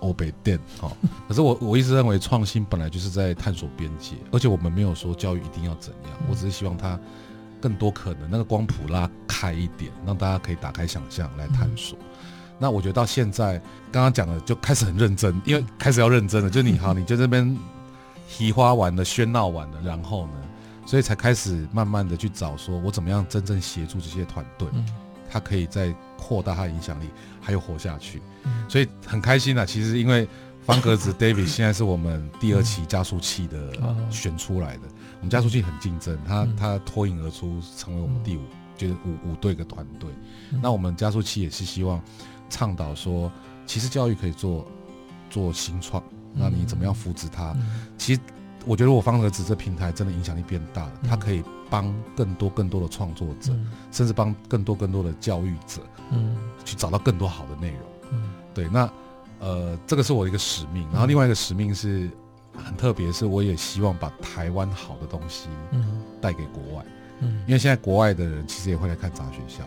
[0.00, 0.90] 欧北电哈。
[1.28, 6.98] 可是我我一直认为创新本来就是在探索边界，而且我们没有说教育一定要怎样，我只是希望它。
[7.60, 11.96] 更多可能，那个光谱拉开一点，让大家可以打开想象来探索。
[11.98, 12.26] 嗯、
[12.58, 13.58] 那我觉得到现在，
[13.90, 16.50] 刚刚讲的就开始很认真，因为开始要认真了。
[16.50, 17.56] 就你好，你就这边
[18.28, 20.32] 提花完了，喧闹完了，然后呢，
[20.84, 24.84] 所以才开始慢慢的去找，说我怎么样真正协助这些团队，嗯、
[25.34, 28.22] 他可以再扩大他的影响力，还有活下去。
[28.44, 30.28] 嗯、所以很开心啊，其实因为
[30.64, 33.72] 方格子 David 现在是我们第二期加速器的
[34.12, 34.82] 选出来的。
[35.16, 38.42] 我们加速器很竞争，他他脱颖而出，成为我们第五，
[38.76, 40.08] 就是五五队的团队。
[40.62, 42.00] 那我们加速器也是希望
[42.48, 43.28] 倡导说，
[43.66, 44.64] 其实教育可以做
[45.28, 46.00] 做新创，
[46.32, 47.56] 那你怎么样扶持它？
[47.98, 48.20] 其实
[48.64, 51.42] 我觉得我方格子这平台真的影响力变大了，它可以
[51.74, 53.52] 帮更多更多的创作者，
[53.90, 55.80] 甚至帮更多更多的教育者，
[56.12, 57.80] 嗯，去找到更多好的内容。
[58.12, 58.88] 嗯，对，那
[59.40, 62.08] 呃，这个是我的一个使命，然后另外一个使命是。
[62.56, 65.48] 很特别，是我也希望把台湾好的东西
[66.20, 66.84] 带给国外，
[67.18, 69.64] 嗯，因为现在国外的人其实也会来看杂学校，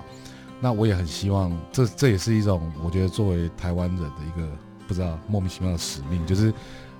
[0.61, 4.47] 那我也很希望，这这也是一种我觉得作为台湾人的一个
[4.87, 6.53] 不知道莫名其妙的使命，就是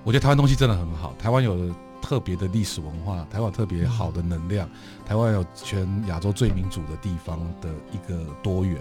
[0.04, 1.56] 我觉得台湾东西真的很好，台湾有
[2.00, 4.68] 特别的历史文化，台湾特别好的能量，
[5.06, 8.80] 台湾有全亚洲最民主的地方的一个多元，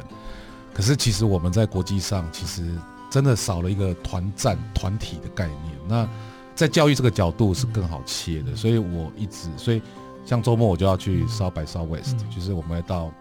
[0.74, 2.76] 可是其实我们在国际上其实
[3.09, 6.07] 真的少了一个团战团体的概念，那。
[6.57, 9.80] 在教育这个角度是更好切的，所以我一直，所以
[10.26, 13.11] 像周末我就要去 South by Southwest，就是我们要到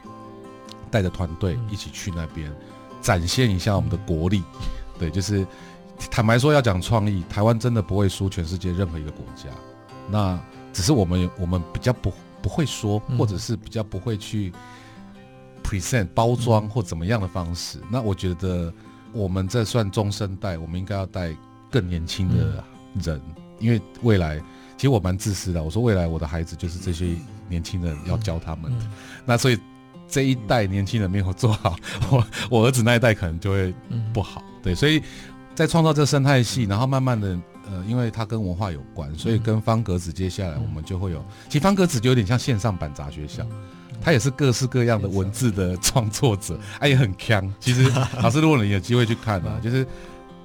[0.91, 2.51] 带着团队一起去那边
[3.03, 4.43] 展现一下我们的国力。
[4.99, 5.47] 对，就是
[6.11, 9.51] 坦白说要讲创意，台湾真的不会输全世界任何一个国家。
[10.11, 10.39] 那
[10.73, 14.53] 只是我们我们比较不不会说，或者是比较不会去
[15.65, 17.81] present 包装或怎么样的方式。
[17.91, 18.73] 那我觉得
[19.13, 21.35] 我们这算中生代，我们应该要带
[21.71, 22.63] 更年轻的
[23.03, 24.39] 人，嗯、因为未来
[24.77, 25.63] 其实我蛮自私的。
[25.63, 27.17] 我说未来我的孩子就是这些
[27.49, 28.93] 年轻人要教他们的，嗯、
[29.25, 29.59] 那所以
[30.07, 31.77] 这一代年轻人没有做好，
[32.13, 33.75] 我我儿子那一代可能就会
[34.13, 34.41] 不好。
[34.47, 35.03] 嗯、对，所以
[35.55, 37.37] 在创造这个生态系，然后慢慢的。
[37.71, 43.47] 呃，因为它跟文化有关，所以跟方格子接下来我们就会有，其实方格子就有点像线上版杂学校，
[44.01, 47.53] 它也是各式各样的文字的创作者，哎，也很强。
[47.59, 47.91] 其实
[48.23, 49.87] 老师，如果你有机会去看啊，就是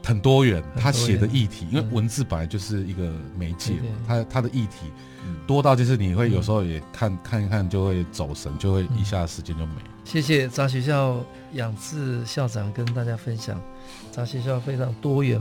[0.04, 3.76] 很多元，他写的议题，因为文字本来就是一个媒介，
[4.08, 4.92] 它它的议题
[5.46, 9.74] 多到就是你会有时候也看看一看就会走神，就会一下时间就没。
[10.04, 13.62] 谢谢杂学校养志校长跟大家分享，
[14.12, 15.40] 杂学校非常多元。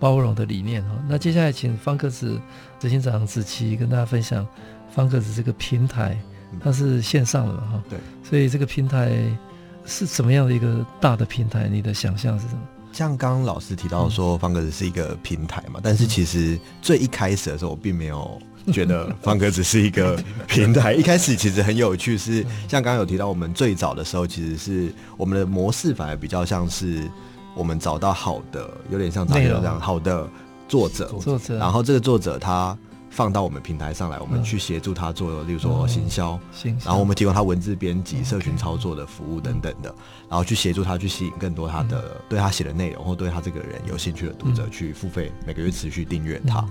[0.00, 2.40] 包容的理念哈，那接下来请方格子
[2.78, 4.46] 执行长子琪跟大家分享
[4.94, 6.16] 方格子这个平台，
[6.60, 9.10] 它是线上的哈，对，所以这个平台
[9.84, 11.68] 是怎么样的一个大的平台？
[11.68, 12.60] 你的想象是什么？
[12.92, 18.40] 像刚刚老师提到说方格子是一个平台嘛，但是其实最一开始的时候，我并没有
[18.72, 20.92] 觉得方格子是一个 平台。
[20.96, 27.02] 一开始其实很有趣，是像刚刚有提到，我们最早的时候其实是我们的模式反而比较像是。
[27.58, 30.28] 我们找到好的，有点像这样好的
[30.68, 32.78] 作者，作者，然后这个作者他
[33.10, 36.38] 放到我们平台上来，我们去协助他做，例如说行销，
[36.84, 39.92] 然后我们提供他文字编辑、社群操作的服务等等的，
[40.28, 46.64] 然后去协助他去吸引更多他的对他写的内容或对他这个人有兴趣的读者去付费，每个月持续订阅他。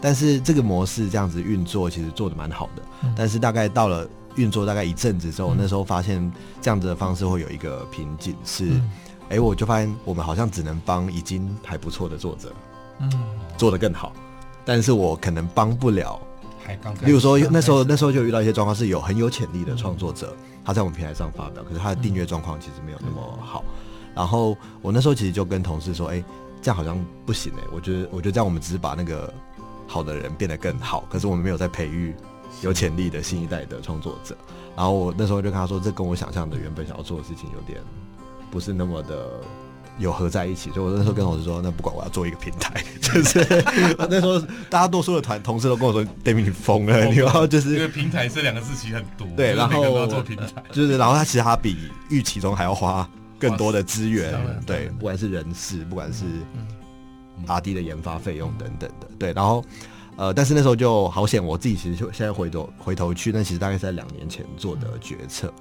[0.00, 2.82] 但是这个模式这样子运作，其实做的蛮好的。
[3.14, 8.80] 但是大概到了运作大概一阵子之后，那时候发现这样子的方式会有一个瓶颈是。
[9.28, 12.52] 哎、欸，我就发现我们好像只能帮已经还不错的作者，
[13.00, 13.10] 嗯，
[13.56, 14.12] 做得更好，
[14.64, 16.20] 但是我可能帮不了。
[16.64, 23.64] 还刚，例如说 那时候那时候就遇到一些状况，是有很有潜力的创作者，他在我们平台上发表，可是他的订阅状况其实没有那么好。
[24.14, 26.24] 然后我那时候其实就跟同事说，哎、欸，
[26.62, 29.32] 这样好像不行哎、欸，我觉得我觉得这样我们只是把那个
[29.86, 32.14] 好的人变得更好，可是我们没有在培育
[32.62, 34.36] 有潜力的新一代的创作者。
[34.74, 37.80] 然后我那时候就跟他说，这跟我想象的原本想要做的事情有点。
[38.56, 39.28] 不是那么的
[39.98, 43.46] 有合在一起，所以我那时候跟同事说，那不管我要做一个平台， 就是
[44.08, 44.40] 那时候
[44.70, 51.76] 大家多数的团同事都跟我说，David 你疯了，你 要就是因为平台这两个字其实很多，对，然后要做平台，就是然后他其实他比
[52.08, 53.06] 预期中还要花
[53.38, 54.32] 更多的资源，
[54.64, 56.24] 对，不管是人事，不管是
[57.46, 59.62] R&D 的研发费用等等的，对，然后
[60.16, 65.52] 呃，但是那时候就好险，我自己其实就现在回头回头去，那其实大概是在两年前做的决策。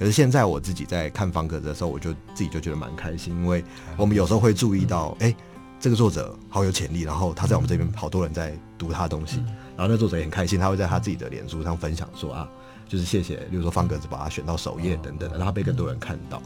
[0.00, 3.62] 可是现在我自己在看方格子的时候，我就自己就觉得蛮开心，因为
[3.98, 5.36] 我们有时候会注意到，哎、欸，
[5.78, 9.44] 这个作者好有潜力，然后他在我们这边好多人在读他的东西，
[9.76, 12.48] 然后那作者也很开心，他会在他自己的脸书上分享说啊，
[12.88, 16.40] 就是谢谢，比如说方格子把他选到首页等等，让他被更多人看到。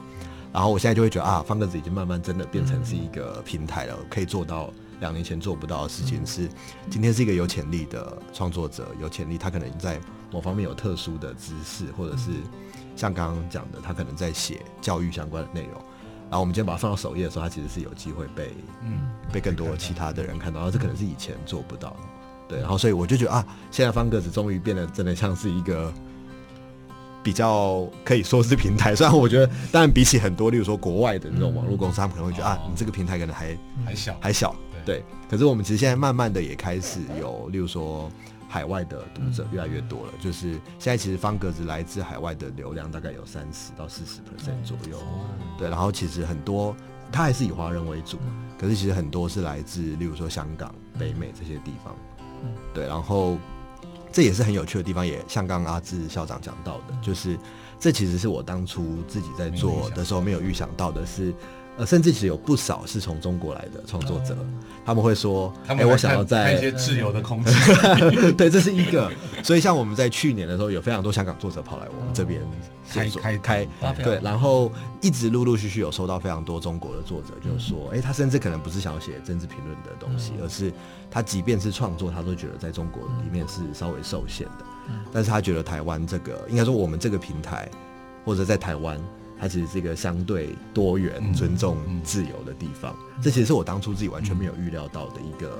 [0.53, 6.49] 然后我现在就会觉得啊，方格子已经慢慢真的变成是一个平台了，可以做到两年前做不到的事情，是
[6.91, 10.01] 今天是一个有潜力的创作者，有潜力，他可能在
[10.33, 12.33] 某方面有特殊的知识，或者是。
[12.97, 15.73] 像刚刚讲的，他可能在写教育相关的内容，
[16.31, 19.11] 然后我们今天把它放到首页的时候，他其实是有机会被嗯。
[19.33, 21.91] 被更多其他的人看到，然后这可能是以前做不到。
[21.91, 21.97] 的，
[22.49, 25.93] 对，然后所以我就觉得啊，现在方格子终于变得真的像是一个
[27.21, 34.17] 比较可以说是平台， 虽然我觉得当然比起很多，例如说国外的那种网络公司，他们可能会觉得啊，你这个平台可能还还小。
[34.21, 38.09] 还小，对，可是我们其实现在慢慢的也开始有，例如说。
[38.55, 46.73] 海外的读者越来越多了，嗯、就是现在其实方格子来自海外的流量大概有三十到四十 percent 左右，嗯、对，然后其实很多
[47.11, 51.97] 它还是以华人为主，嗯、可是其实很多是来自例如说香港、北美这些地方，
[52.45, 53.37] 嗯、对，然后
[54.13, 57.37] 这也是很有趣的地方，也像刚刚阿志校长讲到的，就是
[57.81, 61.35] 这其实是我当初自己在做的时候没有预想到的是。
[61.77, 64.37] 呃，甚至其实有不少是从中国来的创作者，
[64.87, 67.53] 他们会说：“哎，我想要在一些自由的空间。
[68.37, 69.11] ”对，这是一个。
[69.43, 72.41] 所以，像我们在去年的时候，有非常多香港作者跑来我们这边
[72.89, 73.69] 开开开，
[74.03, 74.71] 对，然后
[75.03, 80.73] 一直陆陆续续有收到非常多中国的作者，就是说：“哎，他甚至可能不是想要写政治评论的东西，而是
[81.11, 84.65] 他即便是创作，他都觉得在中国里面是稍微受限的。
[85.13, 87.69] 但是他觉得台湾这个，应该说我们这个平台，
[88.25, 88.97] 或者在台湾。”
[89.41, 92.95] 它其实是一个相对多元、尊重自由的地方。
[93.23, 95.59] 这其实是我当初自己完全没有预料到的一个，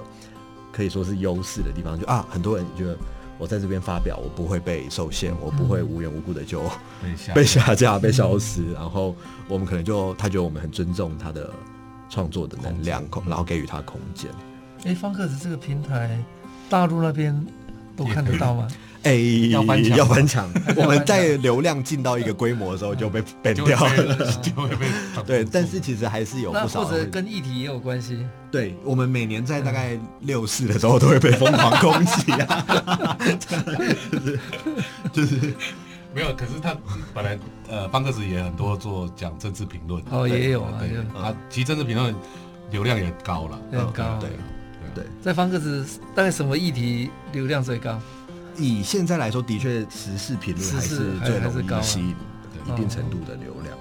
[0.73, 1.99] 可以说是优势的地方。
[1.99, 2.97] 就啊，很多人觉得
[3.39, 6.63] 我在这边发表，我不会被受限，我不会无缘无故的就
[7.35, 8.63] 被下架、被消失。
[8.63, 9.15] 嗯、然后
[9.49, 11.53] 我们可能就他觉得我们很尊重他的
[12.09, 14.31] 创作的能量，空然后给予他空间。
[14.85, 16.23] 哎，方克子这个平台，
[16.71, 17.45] 大陆那边
[17.97, 18.69] 都看得到吗？
[19.05, 19.15] 哎，
[19.51, 20.51] 要翻墙， 要翻墙。
[20.77, 24.87] 我们在流量进到一个规模的时候就被 ban 掉了，就会被
[25.27, 25.45] 对。
[25.45, 28.27] 但是其实还是有不少，或者跟议题也有关系。
[28.51, 34.39] 对，我们每年在大概六四的时候都会被疯狂攻击啊，就是
[35.13, 35.55] 就是
[36.15, 36.35] 没有。
[36.35, 36.77] 可是他
[37.13, 37.39] 本来
[37.69, 40.81] 呃，方克子也很多做讲政治评论哦，也有啊，
[41.17, 42.15] 啊，其实政治评论
[42.71, 44.31] 流量也高了，很高，对
[44.95, 45.05] 对。
[45.21, 45.85] 在方克子
[46.15, 48.01] 大概什么议题流量最高？
[48.57, 52.15] 以现在来说，的确时事评论还是最容易吸引
[52.67, 53.81] 一定程度的流量的。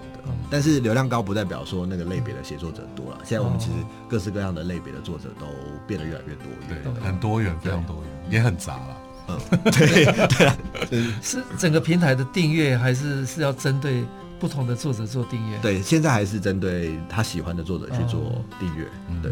[0.49, 3.17] 但是流量高不代表说那个类别的写作者多了。
[3.25, 3.73] 现在我们其实
[4.07, 5.45] 各式各样的类别的作者都
[5.85, 8.97] 变得越来越多元，对，很多元，非常多元，也很杂了。
[9.27, 9.39] 嗯，
[9.71, 10.05] 对
[10.89, 14.05] 对，是整个平台的订阅，还是是要针对
[14.39, 15.57] 不同的作者做订阅？
[15.59, 18.87] 对，现在还是针对他喜欢的作者去做订阅。
[19.21, 19.31] 对，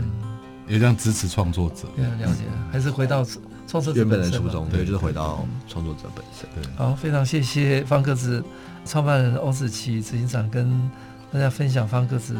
[0.67, 1.87] 也这样支持创作者。
[1.95, 3.25] 对，了解，还是回到。
[3.67, 6.47] 创作者原本的初衷，对，就是回到创作者本身。
[6.55, 8.43] 对，好，非常谢谢方格子
[8.85, 10.91] 创办人欧子琪执行长跟
[11.31, 12.35] 大家分享方格子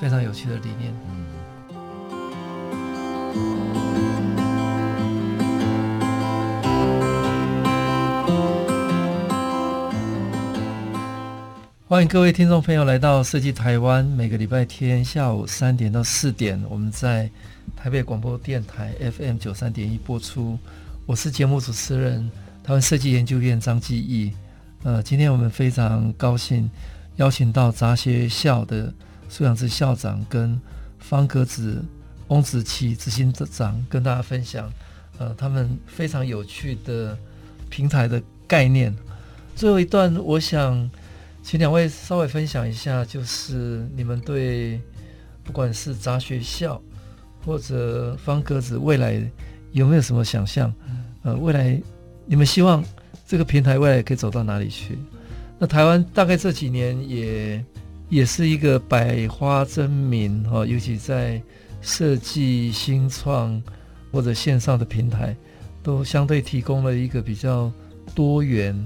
[0.00, 0.94] 非常有趣的理念。
[1.10, 1.26] 嗯。
[11.90, 17.28] 欢迎各位听众朋友来到设计台湾，每个礼拜天下午三点到四点，我们在。
[17.74, 20.56] 台北广播电台 FM 九三点一播出，
[21.04, 22.30] 我是节目主持人
[22.62, 24.32] 台湾设计研究院张继义。
[24.84, 26.70] 呃，今天我们非常高兴
[27.16, 28.94] 邀请到杂学校的
[29.28, 30.60] 苏仰志校长跟
[31.00, 31.84] 方格子
[32.28, 34.72] 翁子琪执行长跟大家分享，
[35.18, 37.18] 呃，他们非常有趣的
[37.68, 38.94] 平台的概念。
[39.56, 40.88] 最后一段，我想
[41.42, 44.80] 请两位稍微分享一下，就是你们对
[45.42, 46.80] 不管是杂学校。
[47.42, 49.18] 或者方格子未来
[49.72, 50.70] 有没有什么想象？
[51.22, 51.80] 呃，未来
[52.26, 52.84] 你们希望
[53.26, 54.98] 这个平台未来可以走到哪里去？
[55.58, 57.64] 那台湾大概这几年也
[58.10, 61.42] 也是一个百花争鸣哈，尤其在
[61.80, 63.58] 设计新创
[64.12, 65.34] 或者线上的平台，
[65.82, 67.72] 都相对提供了一个比较
[68.14, 68.78] 多元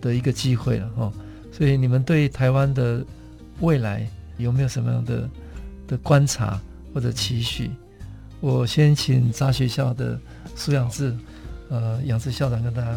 [0.00, 1.12] 的一个机会了哈。
[1.58, 3.04] 所以你们对台湾的
[3.58, 5.28] 未来有没有什么样的
[5.88, 6.60] 的观察
[6.94, 7.68] 或者期许？
[8.40, 10.16] 我先请杂学校的
[10.54, 11.12] 苏养志，
[11.68, 12.96] 呃，养志校长跟大家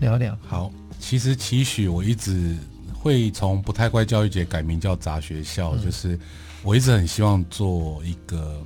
[0.00, 0.36] 聊聊。
[0.48, 2.56] 好，其实期许我一直
[2.92, 6.18] 会从不太乖教育节改名叫杂学校，嗯、就是
[6.64, 8.60] 我一直很希望做一个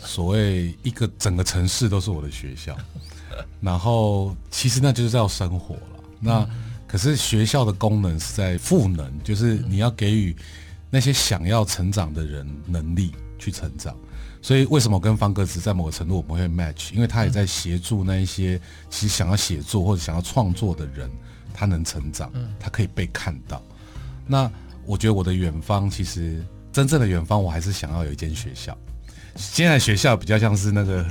[0.00, 2.76] 所谓一个整个城市都是我的学校，
[3.62, 5.82] 然后其实那就是叫生活了。
[6.20, 6.50] 那、嗯、
[6.88, 10.34] 可是学校的功能是在赋能，就是你要给予
[10.90, 13.94] 那些想要成长的人能力去成长。
[14.40, 16.94] 所以为什么我跟方格子在某个程度我们会 match？
[16.94, 18.58] 因为他也在协助那一些
[18.88, 21.10] 其实想要写作或者想要创作的人，
[21.52, 23.62] 他能成长，他可以被看到。
[24.26, 24.50] 那
[24.86, 28.76] 我觉得我的远方其实真正的远方，我还是想要有一间学校。
[29.34, 31.06] 现在学校比较像是那个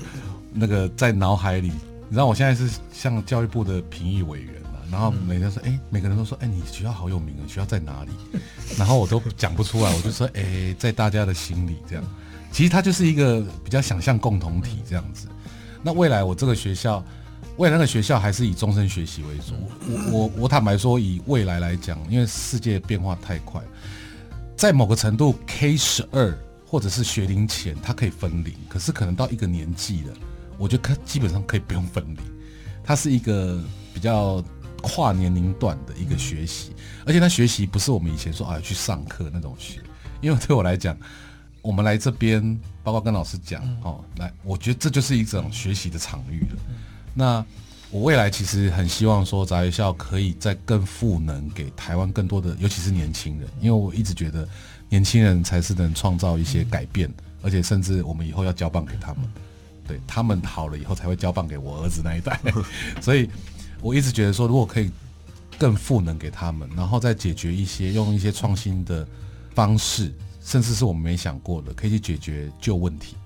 [0.53, 1.67] 那个在脑海里，
[2.07, 4.56] 你知道我现在是像教育部的评议委员嘛，
[4.91, 8.11] 然后每天说，哎，每个人都说，哎，你学校好有名啊，学校在哪里？
[8.77, 12.03] 然后我都讲不出来，我就说，哎，在大家的心里这样。
[12.51, 15.27] 其实它就是一个比较想象共同体这样子。
[15.83, 17.03] 那未来我这个学校，
[17.57, 19.53] 未来那个学校还是以终身学习为主。
[19.85, 23.61] 我我我坦白说，以未来来讲，因为世界变化太快，
[24.55, 26.35] 在某个程度，K 十二
[26.65, 28.55] 或者是学龄前，它可以分离。
[28.69, 30.13] 可是可能到一个年纪了，
[30.57, 32.21] 我觉得它基本上可以不用分离。
[32.83, 33.61] 它是一个
[33.93, 34.41] 比较
[34.81, 36.71] 跨年龄段的一个学习，
[37.05, 39.81] 而且他学习不是我们以前说啊去上课那种学，
[40.21, 40.97] 因为对我来讲。
[41.63, 46.57] 我们来这边，包括跟老师讲，哦，来，我觉得这就是一种学习的场域了。
[47.13, 47.45] 那
[47.91, 54.47] 我未来其实很希望说，杂学校可以再更赋能给台湾更多的，尤其是年轻人，因为我一直觉得
[54.87, 59.23] 年轻人才是能创造一些改变，而且甚至我们以后要交棒给他们，
[59.85, 62.39] 对他们好了以后才会交棒给我儿子那一代。
[63.01, 63.29] 所以
[63.81, 64.91] 我一直觉得说，如果可以
[65.57, 69.07] 更赋能给他们，然后再解决一些用一些创新的
[69.53, 70.13] 方式。
[70.39, 73.17] 甚至是我们没想过的，可以去解决旧问题。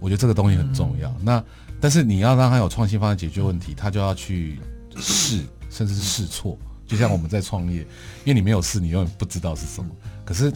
[0.00, 1.10] 我觉得这个东西很重要。
[1.10, 1.44] 嗯、那
[1.78, 4.58] 但是你要让他有创新方式解决问题，他就要去
[4.96, 6.56] 试，甚至是试错。
[6.86, 7.80] 就像我们在创业，
[8.24, 9.90] 因为你没有试，你永远不知道是什么。
[10.24, 10.50] 可是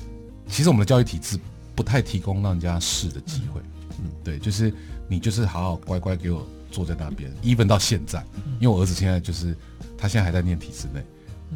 [0.49, 1.39] 其实我们的教育体制
[1.75, 3.61] 不太提供让人家试的机会。
[3.99, 4.73] 嗯，对，就是
[5.07, 7.31] 你就是好好乖乖给我坐在那边。
[7.43, 8.25] even 到现在，
[8.59, 9.57] 因为我儿子现在就是
[9.99, 11.05] 他现在还在念体制内，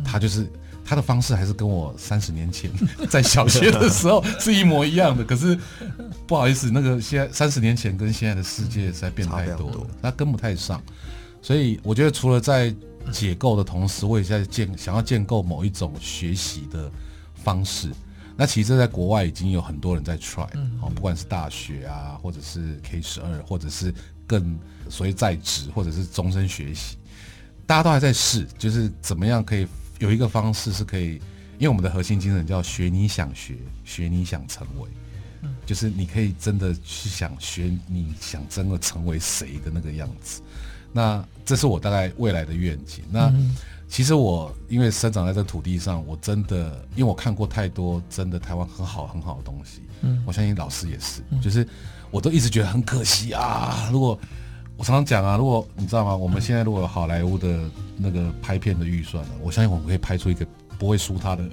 [0.04, 0.50] 他就是。
[0.86, 2.70] 他的方式还是跟我三十年前
[3.08, 5.58] 在小学的时候是一模一样的，可是
[6.26, 10.82] 不好意思，那个现在三十年前跟现在的世界实在变太多了，他跟不太上。
[11.40, 12.70] 所以我觉得除了在
[13.10, 16.92] 解构的同时，我也在建想要建构某一种学习的
[17.34, 17.90] 方式。
[18.36, 20.46] 那其实，在国外已经有很多人在 try，
[20.82, 23.94] 哦，不管是大学啊，或者是 K 十二，或者是
[24.26, 24.58] 更
[24.88, 26.96] 所谓在职，或者是终身学习，
[27.66, 29.66] 大家都还在试，就是怎么样可以
[29.98, 31.14] 有一个方式是可以，
[31.58, 34.88] 因为我们的核心精神叫学你想学，学你想成为，
[35.64, 40.42] 就是你可以真的去想学，你想真的成为谁的那个样子。
[40.92, 43.04] 那这是我大概未来的愿景。
[43.10, 43.32] 那
[43.88, 51.66] 其实我因为生长在这土地上，我真的因为我看过太多真的台湾很好很好的东西，嗯，我相信老师也是，就是
[52.14, 53.88] 我都一直觉得很可惜啊。
[53.90, 54.16] 如果
[54.76, 56.14] 我常常讲啊，如果你知道吗？
[56.14, 60.46] 我们现在如果有好莱坞的那个拍片的预算呢，我相信我们可以拍出一个
[60.78, 61.44] 不会输他的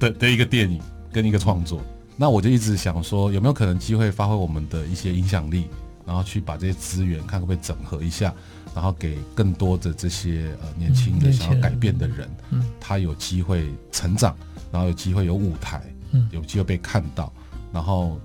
[0.00, 0.80] 的 的一个电影
[1.12, 1.80] 跟一个创作。
[2.16, 5.66] 那我就一直想说，有没有可能机会发挥我们的一些影响力，
[6.04, 8.34] 然后去把这些资源看可不可以整合一下。
[8.74, 14.36] 然后给更多的这些呃年轻的想要改变的人，嗯，他有机会成长，
[14.70, 17.32] 然后有机会有舞台，嗯，有机会被看到，
[17.72, 18.20] 然后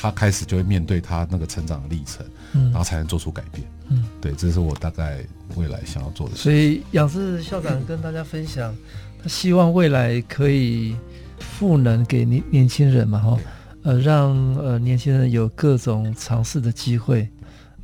[0.00, 5.18] 他开始就会面对他那个成长的历程，嗯，然后才能做出改变，嗯，对，这是我大概
[5.56, 6.42] 未来想要做的事。
[6.42, 8.72] 所以仰志校长跟大家分享，
[9.20, 10.94] 他希望未来可以
[11.40, 13.38] 赋能给年年轻人嘛，哈，
[13.82, 17.28] 呃，让呃年轻人有各种尝试的机会。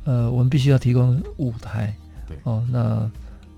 [0.05, 1.93] 呃，我们必须要提供舞台，
[2.25, 3.11] 对哦，那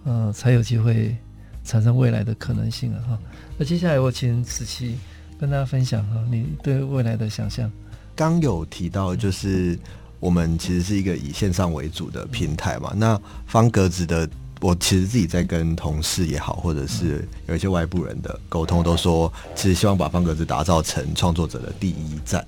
[0.03, 1.15] 呃才有机会
[1.63, 3.19] 产生未来的可能性了哈。
[3.55, 4.97] 那接下来我请子琪
[5.39, 7.71] 跟大家分享哈，你对未来的想象。
[8.17, 9.77] 刚有提到，就是
[10.19, 12.91] 我们其实是一个以线上为主的平台嘛。
[12.97, 14.27] 那方格子的，
[14.59, 22.43] 我其实自己在跟同事也好，或者是有一些外部人的沟通，都说其实希望把方格子打造成创作者的第一站。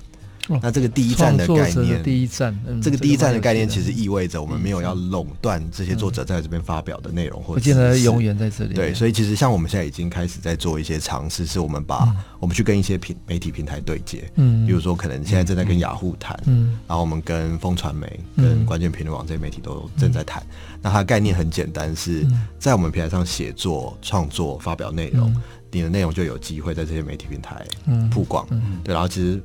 [0.62, 8.74] 那这个第一站的概念，第一站，这个第一站的概念其实意味着我们没有要垄断这些作者在这边发表的内容，或者不见得永远在这里。
[8.74, 20.42] 对，所以其实像我们现在已经开始在做一些尝试，是我们把我们去跟一些平媒体平台对接，嗯，比如说可能现在正在跟雅虎谈，嗯，然后我们跟风传媒、跟关键评论网这些媒体都正在谈。
[20.82, 22.26] 那它的概念很简单，是
[22.58, 25.32] 在我们平台上写作、创作、发表内容，
[25.72, 27.64] 你的内容就有机会在这些媒体平台
[28.10, 28.46] 曝光。
[28.84, 29.40] 对，然后其实。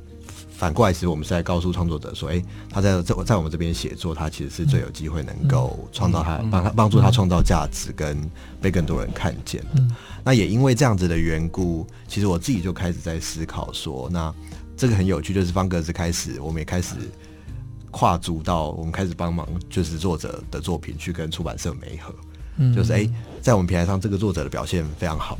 [0.57, 8.17] 反过来，其实我们是在告诉创作者说：“哎，他在在在我们这边写作，他其实是最有机会能够创造他帮他帮助他创造价值，跟
[8.61, 9.83] 被更多人看见的。
[10.23, 14.33] 那也因为这样子的缘故，其实我自己就开始在思考说，那
[14.77, 16.95] 这个很有趣，就是方格子开始，我们也开始
[17.91, 22.15] 跨足到我们开始帮忙，就是作者的作品去跟出版社媒合，
[22.73, 23.09] 就是哎，
[23.41, 25.37] 在我们平台上这个作者的表现非常好，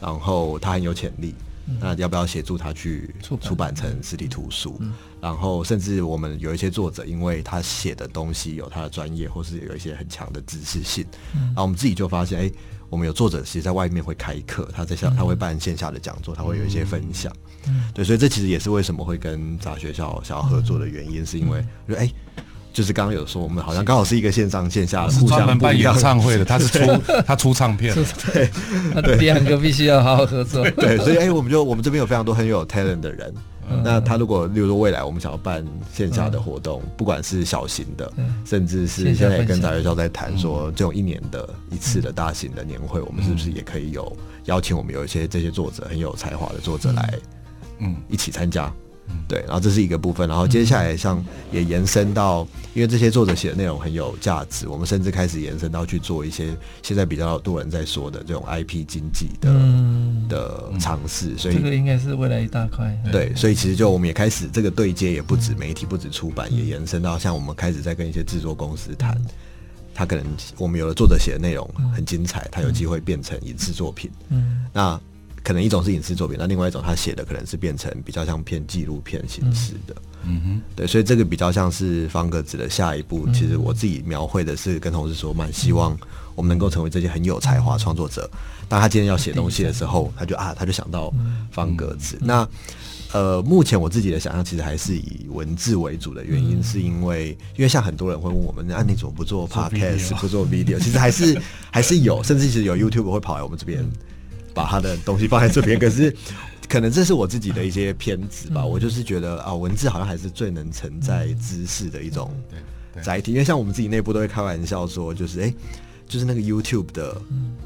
[0.00, 1.34] 然后他很有潜力。”
[1.80, 3.74] 那要不要协助他去出版。
[3.74, 4.80] 成实体图书？
[5.20, 12.52] 然后甚至我们有一些作者，因为他写的东西有他的专业，或是有一些很强的知识性，然后我们自己就发现，哎，
[12.88, 17.32] 我们有作者其实在外面会开课，他在下他会办线下的讲座，他会有一些分享。
[17.92, 22.12] 对，所以这其实也是为什么会跟杂学校想要合作的原因，是因为我觉得哎。
[22.74, 26.80] 就是刚刚有说，我们好像刚好是一个线上线下的互相，是专门办演唱会的，他是出
[27.24, 27.94] 他出唱片，
[28.32, 28.50] 对，
[29.00, 30.68] 对，两个必须要好好合作。
[30.76, 33.32] 对，所以哎、欸，我们就我们这边有非常多很有 talent 的人。
[33.70, 44.14] 嗯、那他如果，例如说未来我们想要办线下的活动，嗯、不管是小型的，嗯、甚至是现在也跟杂学校在谈说，这种一年的一次的大型的年会，嗯、我们是不是也可以有
[44.44, 47.14] 邀请我们有一些这些作者很有才华的作者来，
[47.78, 48.70] 嗯，一起参加。
[49.26, 62.94] 对，然后这是一个部分，然后接下来像也延伸到，因为这些作者写的内容很有价值，我们甚至开始延伸到去做一些现在比较多人在说的这种 IP 经济的、嗯、的尝试，所以这个应该是未来一大块。
[63.10, 69.16] 对，所以其实就我们也开始这个对接，也不止媒体，不止出版，也延伸到像我们开始在跟一些制作公司谈，
[69.94, 70.24] 他可能
[70.58, 74.10] 我们有的作者写的内容很精彩，他有机会变成影视作品。
[74.28, 75.00] 嗯，那。
[75.44, 83.28] 可能一种是影视作品，那另外一种他写的可能是变成比较像偏纪录片形式的，嗯哼，对，所以这个比较像是方格子的下一步。
[83.30, 85.94] 其实我自己描绘的是跟同事说，蛮希望
[86.34, 88.28] 我们能够成为这些很有才华创作者。
[88.70, 91.12] 当他今天要写东西的时候，他就啊，他就想到
[91.52, 92.18] 方格子。
[92.22, 92.48] 那
[93.12, 100.78] 呃，目前我自己的想象其实还是以文字为主的原因，是因为因为像很多人会问我们，啊，你怎么不做 podcast，不做 video？
[100.78, 101.38] 其实还是
[101.70, 103.84] 还是有，甚至其实有 YouTube 会跑来我们这边。
[104.54, 106.14] 把他的东西放在这边，可是
[106.68, 108.64] 可能这是我自己的一些偏执吧。
[108.64, 112.30] 我就是觉得啊，文字好像还是最能承载知识的一种
[113.02, 113.32] 载体。
[113.32, 115.52] 因为像我们自己内部都会开玩笑说，就是哎，
[116.08, 117.20] 就是那个 YouTube 的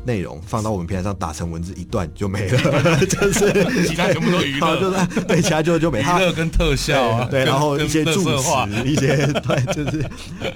[0.05, 6.01] 内容放到我们平台上打成文字一段就没了， 就是其他全部都娱乐，就是对，其他就就没。
[6.01, 9.17] 娱乐跟特效啊，对，然后一些注词，一些
[9.47, 10.05] 对，就是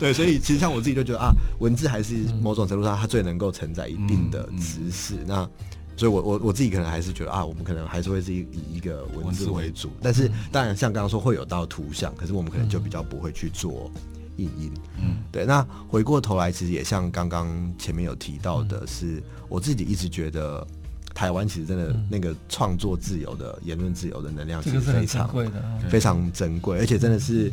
[0.01, 5.15] 对，所以其实像我自己就觉得啊，文字还是某种程度上它最能够承载一定的知识。
[5.27, 5.49] 那
[5.97, 13.91] 所以我我我自己可能还是觉得啊，我们可能还是会是以以一个文字为主，但是当然像刚刚说会有到图像，可是我们可能就比较不会去做。
[14.39, 15.45] 影音，嗯，对。
[15.45, 17.47] 那回过头来，其实也像刚刚
[17.79, 20.67] 前面有提到的是，我自己一直觉得，
[21.15, 27.53] 台湾其实真的那个创作自由的、言论自由的能量，其实非常贵的，非常珍贵，而且真的是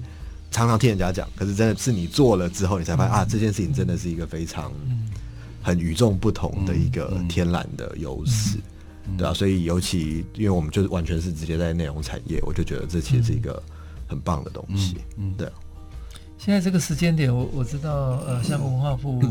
[0.52, 4.72] 常常听人家讲，可是真的是你做了之后，你才发现、嗯、啊，这件事情真的是一个非常
[5.62, 8.58] 很与众不同的一个天然的优势，
[9.18, 9.34] 对啊。
[9.34, 13.62] 所以尤其因为我们就是完全是直接在内容产业，我就觉得这其实是一个
[14.08, 15.48] 很棒的东西，嗯，对。
[16.38, 17.92] 现在这个时间点，我我知道，
[18.26, 19.22] 呃，像文化部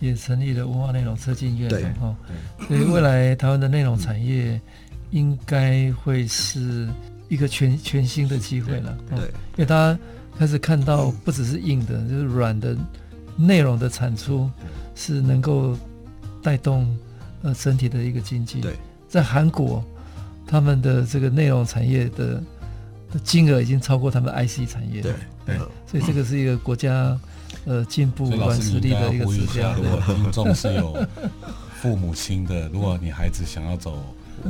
[0.00, 2.14] 也成立了文化内容策进院，哈，
[2.68, 4.60] 所以未来台湾的内容产业
[5.12, 6.86] 应该会是
[7.30, 9.98] 一个全全新的机会了，对，因为大家
[10.36, 12.76] 开始看到不只是硬的，就是软的
[13.46, 14.50] 内容的产出
[14.94, 15.76] 是能够
[16.42, 16.96] 带动
[17.42, 18.60] 呃整体的一个经济。
[18.60, 18.74] 对，
[19.08, 19.84] 在韩国，
[20.46, 22.42] 他们的这个内容产业的
[23.24, 25.02] 金额已经超过他们 IC 产业。
[25.02, 25.12] 对。
[25.44, 25.58] 对，
[25.90, 27.18] 所以这个是一个国家
[27.64, 29.74] 呃进步软实力的一个指标。
[29.74, 30.96] 如果听众是有
[31.80, 33.98] 父母亲的，如果你孩子想要走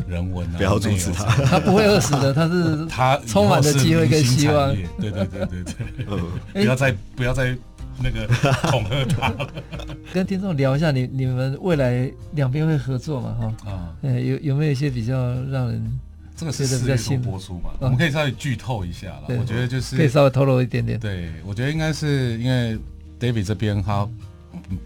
[0.07, 4.69] 人文啊，不要阻止他，他不会饿死的， 他是他充满了机会跟希望。
[5.01, 6.07] 对对对对对，
[6.53, 7.57] 不要再不要再
[8.01, 8.27] 那个
[8.71, 9.49] 恐吓他了。
[10.15, 13.55] 跟听众聊一下，你你们未来两边会合作嘛？
[13.65, 15.15] 哈啊，有有没有一些比较
[15.45, 16.01] 让人？
[16.35, 17.71] 这个是四月多播出嘛？
[17.79, 19.25] 我们可以稍微剧透一下了。
[19.29, 20.99] 我觉得就是可以稍微透露一点点。
[20.99, 22.77] 对，我觉得应该是因为
[23.21, 24.09] David 这边他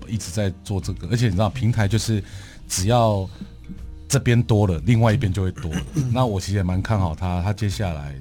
[0.07, 2.23] 一直在做这个，而且你知道平台就是
[2.69, 3.27] 只要
[4.09, 5.81] 这边多了，另外一边就会多了。
[6.13, 8.15] 那我其实也蛮看好他，他接下来，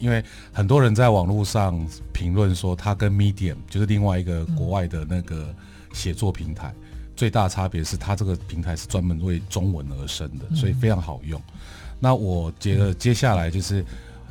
[0.00, 5.54] 因为很多人在网络上评论说它跟 Medium 就是另外一个国外的那个
[5.92, 6.74] 写作平台
[7.14, 11.40] 最大差别是，它这个平台是专门为中文而生的，所以非常好用。
[11.98, 13.84] 那我觉得接下来就是，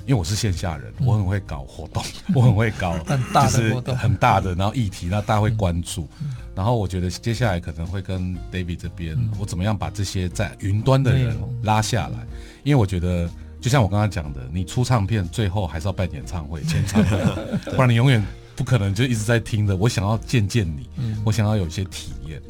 [0.06, 2.04] 因为我是线下人，我很会搞活动，
[2.34, 6.08] 我很会搞， 就是很大的，然后议题，那大家会关注。
[6.56, 12.26] 然后我觉得接下来可能会跟 David 这边，我怎么样把这些在云端的人拉下来？
[12.64, 13.30] 因为我觉得，
[13.60, 18.24] 就像我刚刚讲的，你出唱片最后还是要办演唱会、 签唱会，不然你永远
[18.56, 19.76] 不可能就一直在听的。
[19.76, 20.90] 我想要见见你，
[21.26, 22.42] 我想要有一些体验，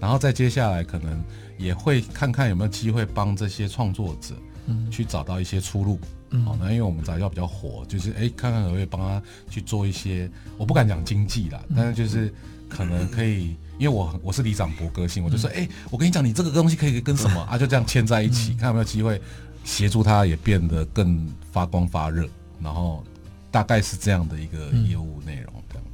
[0.00, 1.22] 然后再接下来可能
[1.58, 4.34] 也会看看有没有机会帮这些创作者。
[4.68, 5.98] 嗯，去找到一些出路，
[6.30, 12.32] 嗯，好，那因为我们杂交比较火，就是哎、欸，看看可不可以帮他去做一些，我不敢讲经济啦，但是就是
[12.68, 19.20] 可能可以，因为我我是李长博个性，我就说，哎、欸，我跟你讲，你这个东西可以跟什么啊，就这样牵在一起，看有没有机会
[19.64, 22.28] 协助他也变得更发光发热，
[22.62, 23.02] 然后
[23.50, 25.84] 大概是这样的一个业务内容，这样，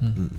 [0.00, 0.30] 嗯嗯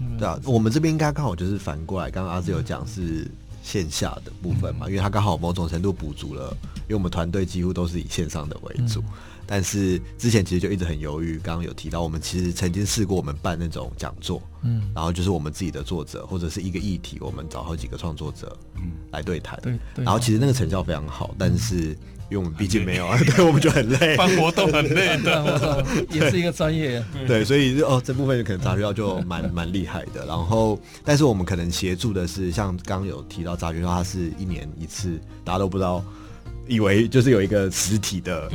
[0.00, 3.30] 嗯，对啊，我们这边应该刚好就是反过来，刚刚阿志有讲是。
[3.64, 8.98] 线下的部分嘛，因为他刚好某种程度补足了，因为我们团队几乎都是以线上的为主。
[8.98, 9.04] 嗯、
[9.46, 21.96] 但是之前其实就一直很犹豫，刚刚有提到，我们其实曾经试过我们办那种讲座，嗯，然后就是我们自己的作者或者是一个议题，我们找好几个创作者，嗯，来对谈，对，然后其实那个成效非常好，嗯、但是。
[22.30, 27.04] 因为我们毕竟没有啊， 对，我们就很累，办活动很累的，也是一个专业。
[27.26, 30.24] 对，所以哦，这部分可能杂学校就蛮 蛮厉害的。
[30.24, 36.02] 然后，但是我们可能协助的是，像刚刚有提到杂学校，它是一年一次，大家都不知道，
[36.66, 38.50] 以为就是有一个实体的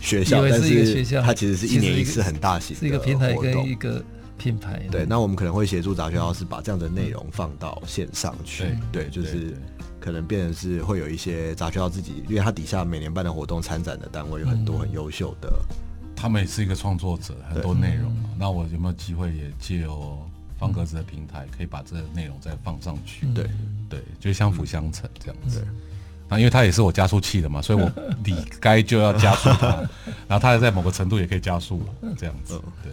[0.00, 4.02] 学校，但是它其实是一年一次很大型的，是一个平台跟一个
[4.36, 4.82] 品牌。
[4.90, 9.56] 对，那我们可能会协助杂学校是把这样的内容放到线上去，对，就是。
[10.00, 15.52] 可能变成是会有一些杂学校自己，因为它底下每年办的活动参展的单位有很多很优秀的，
[16.14, 18.16] 他们也是一个创作者，很多内容。
[18.38, 20.24] 那我有没有机会也借由
[20.56, 23.26] 方格子的平台，可以把这个内容再放上去？
[23.34, 23.50] 对
[23.90, 25.66] 对，就相辅相成这样子。
[26.28, 27.90] 那因为它也是我加速器的嘛，所以我
[28.24, 29.68] 理该就要加速他，
[30.28, 32.60] 然后它也在某个程度也可以加速了，这样子。
[32.82, 32.92] 对。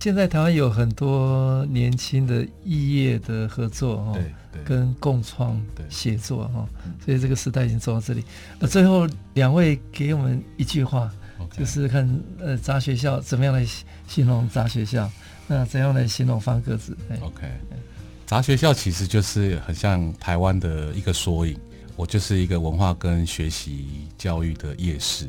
[0.00, 4.18] 现在台湾有很多年轻的异业的合作哈，
[4.64, 6.68] 跟共创协作哈，
[7.04, 8.22] 所以这个时代已经走到这里。
[8.60, 11.10] 那最后两位给我们一句话，
[11.50, 12.08] 就是看
[12.38, 13.66] 呃杂学校怎么样来
[14.06, 15.10] 形容杂学校，
[15.48, 17.48] 那怎样来形容方格子？OK，
[18.24, 21.58] 杂学校其实就是很像台湾的一个缩影，
[21.98, 25.28] 我就是一个文化跟学习教育的夜市，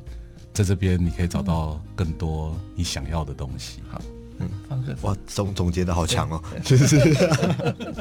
[0.53, 3.79] 在这边你可以找到更多你想要的东西。
[3.89, 3.99] 好。
[4.37, 4.95] 嗯，方格。
[5.01, 6.95] 哇，总总结的好强哦，就是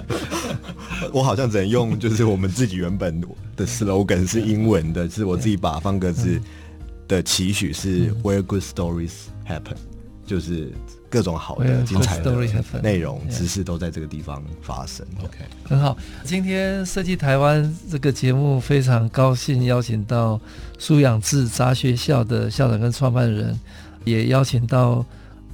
[1.13, 3.21] 我好像只能用，就是我们自己原本
[3.57, 6.39] 的 slogan 是英文的，是我自己把方格子
[7.09, 9.13] 的期许是 Where good stories
[9.49, 9.79] happen，
[10.29, 10.71] 就是。
[11.11, 12.31] 各种好的、精彩的
[12.83, 15.07] 内容、知识都在这个地方发生。
[15.25, 15.97] OK，很好。
[16.23, 20.39] 今天设计台湾这个节目非常高兴邀请到
[20.79, 23.59] 苏养志杂学校的校长跟创办人，
[24.05, 25.03] 也邀请到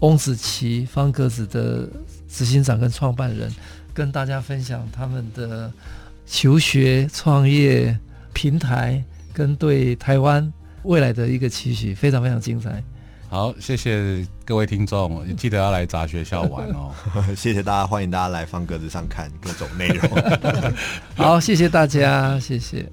[0.01, 1.89] 翁子琪方格子的
[2.29, 3.49] 执行长跟创办人，
[3.95, 5.73] 跟大家分享他们的
[6.27, 7.97] 求学、创业
[8.33, 9.01] 平台
[9.33, 10.53] 跟对台湾
[10.83, 12.83] 未来的一个期许，非常非常精彩。
[13.35, 16.95] 好，谢谢各位听众，记得要来杂学校玩哦。
[17.37, 20.09] 谢谢大家，欢迎大家来方格子上看各种内容。
[21.19, 22.89] 好，谢谢大家，谢谢。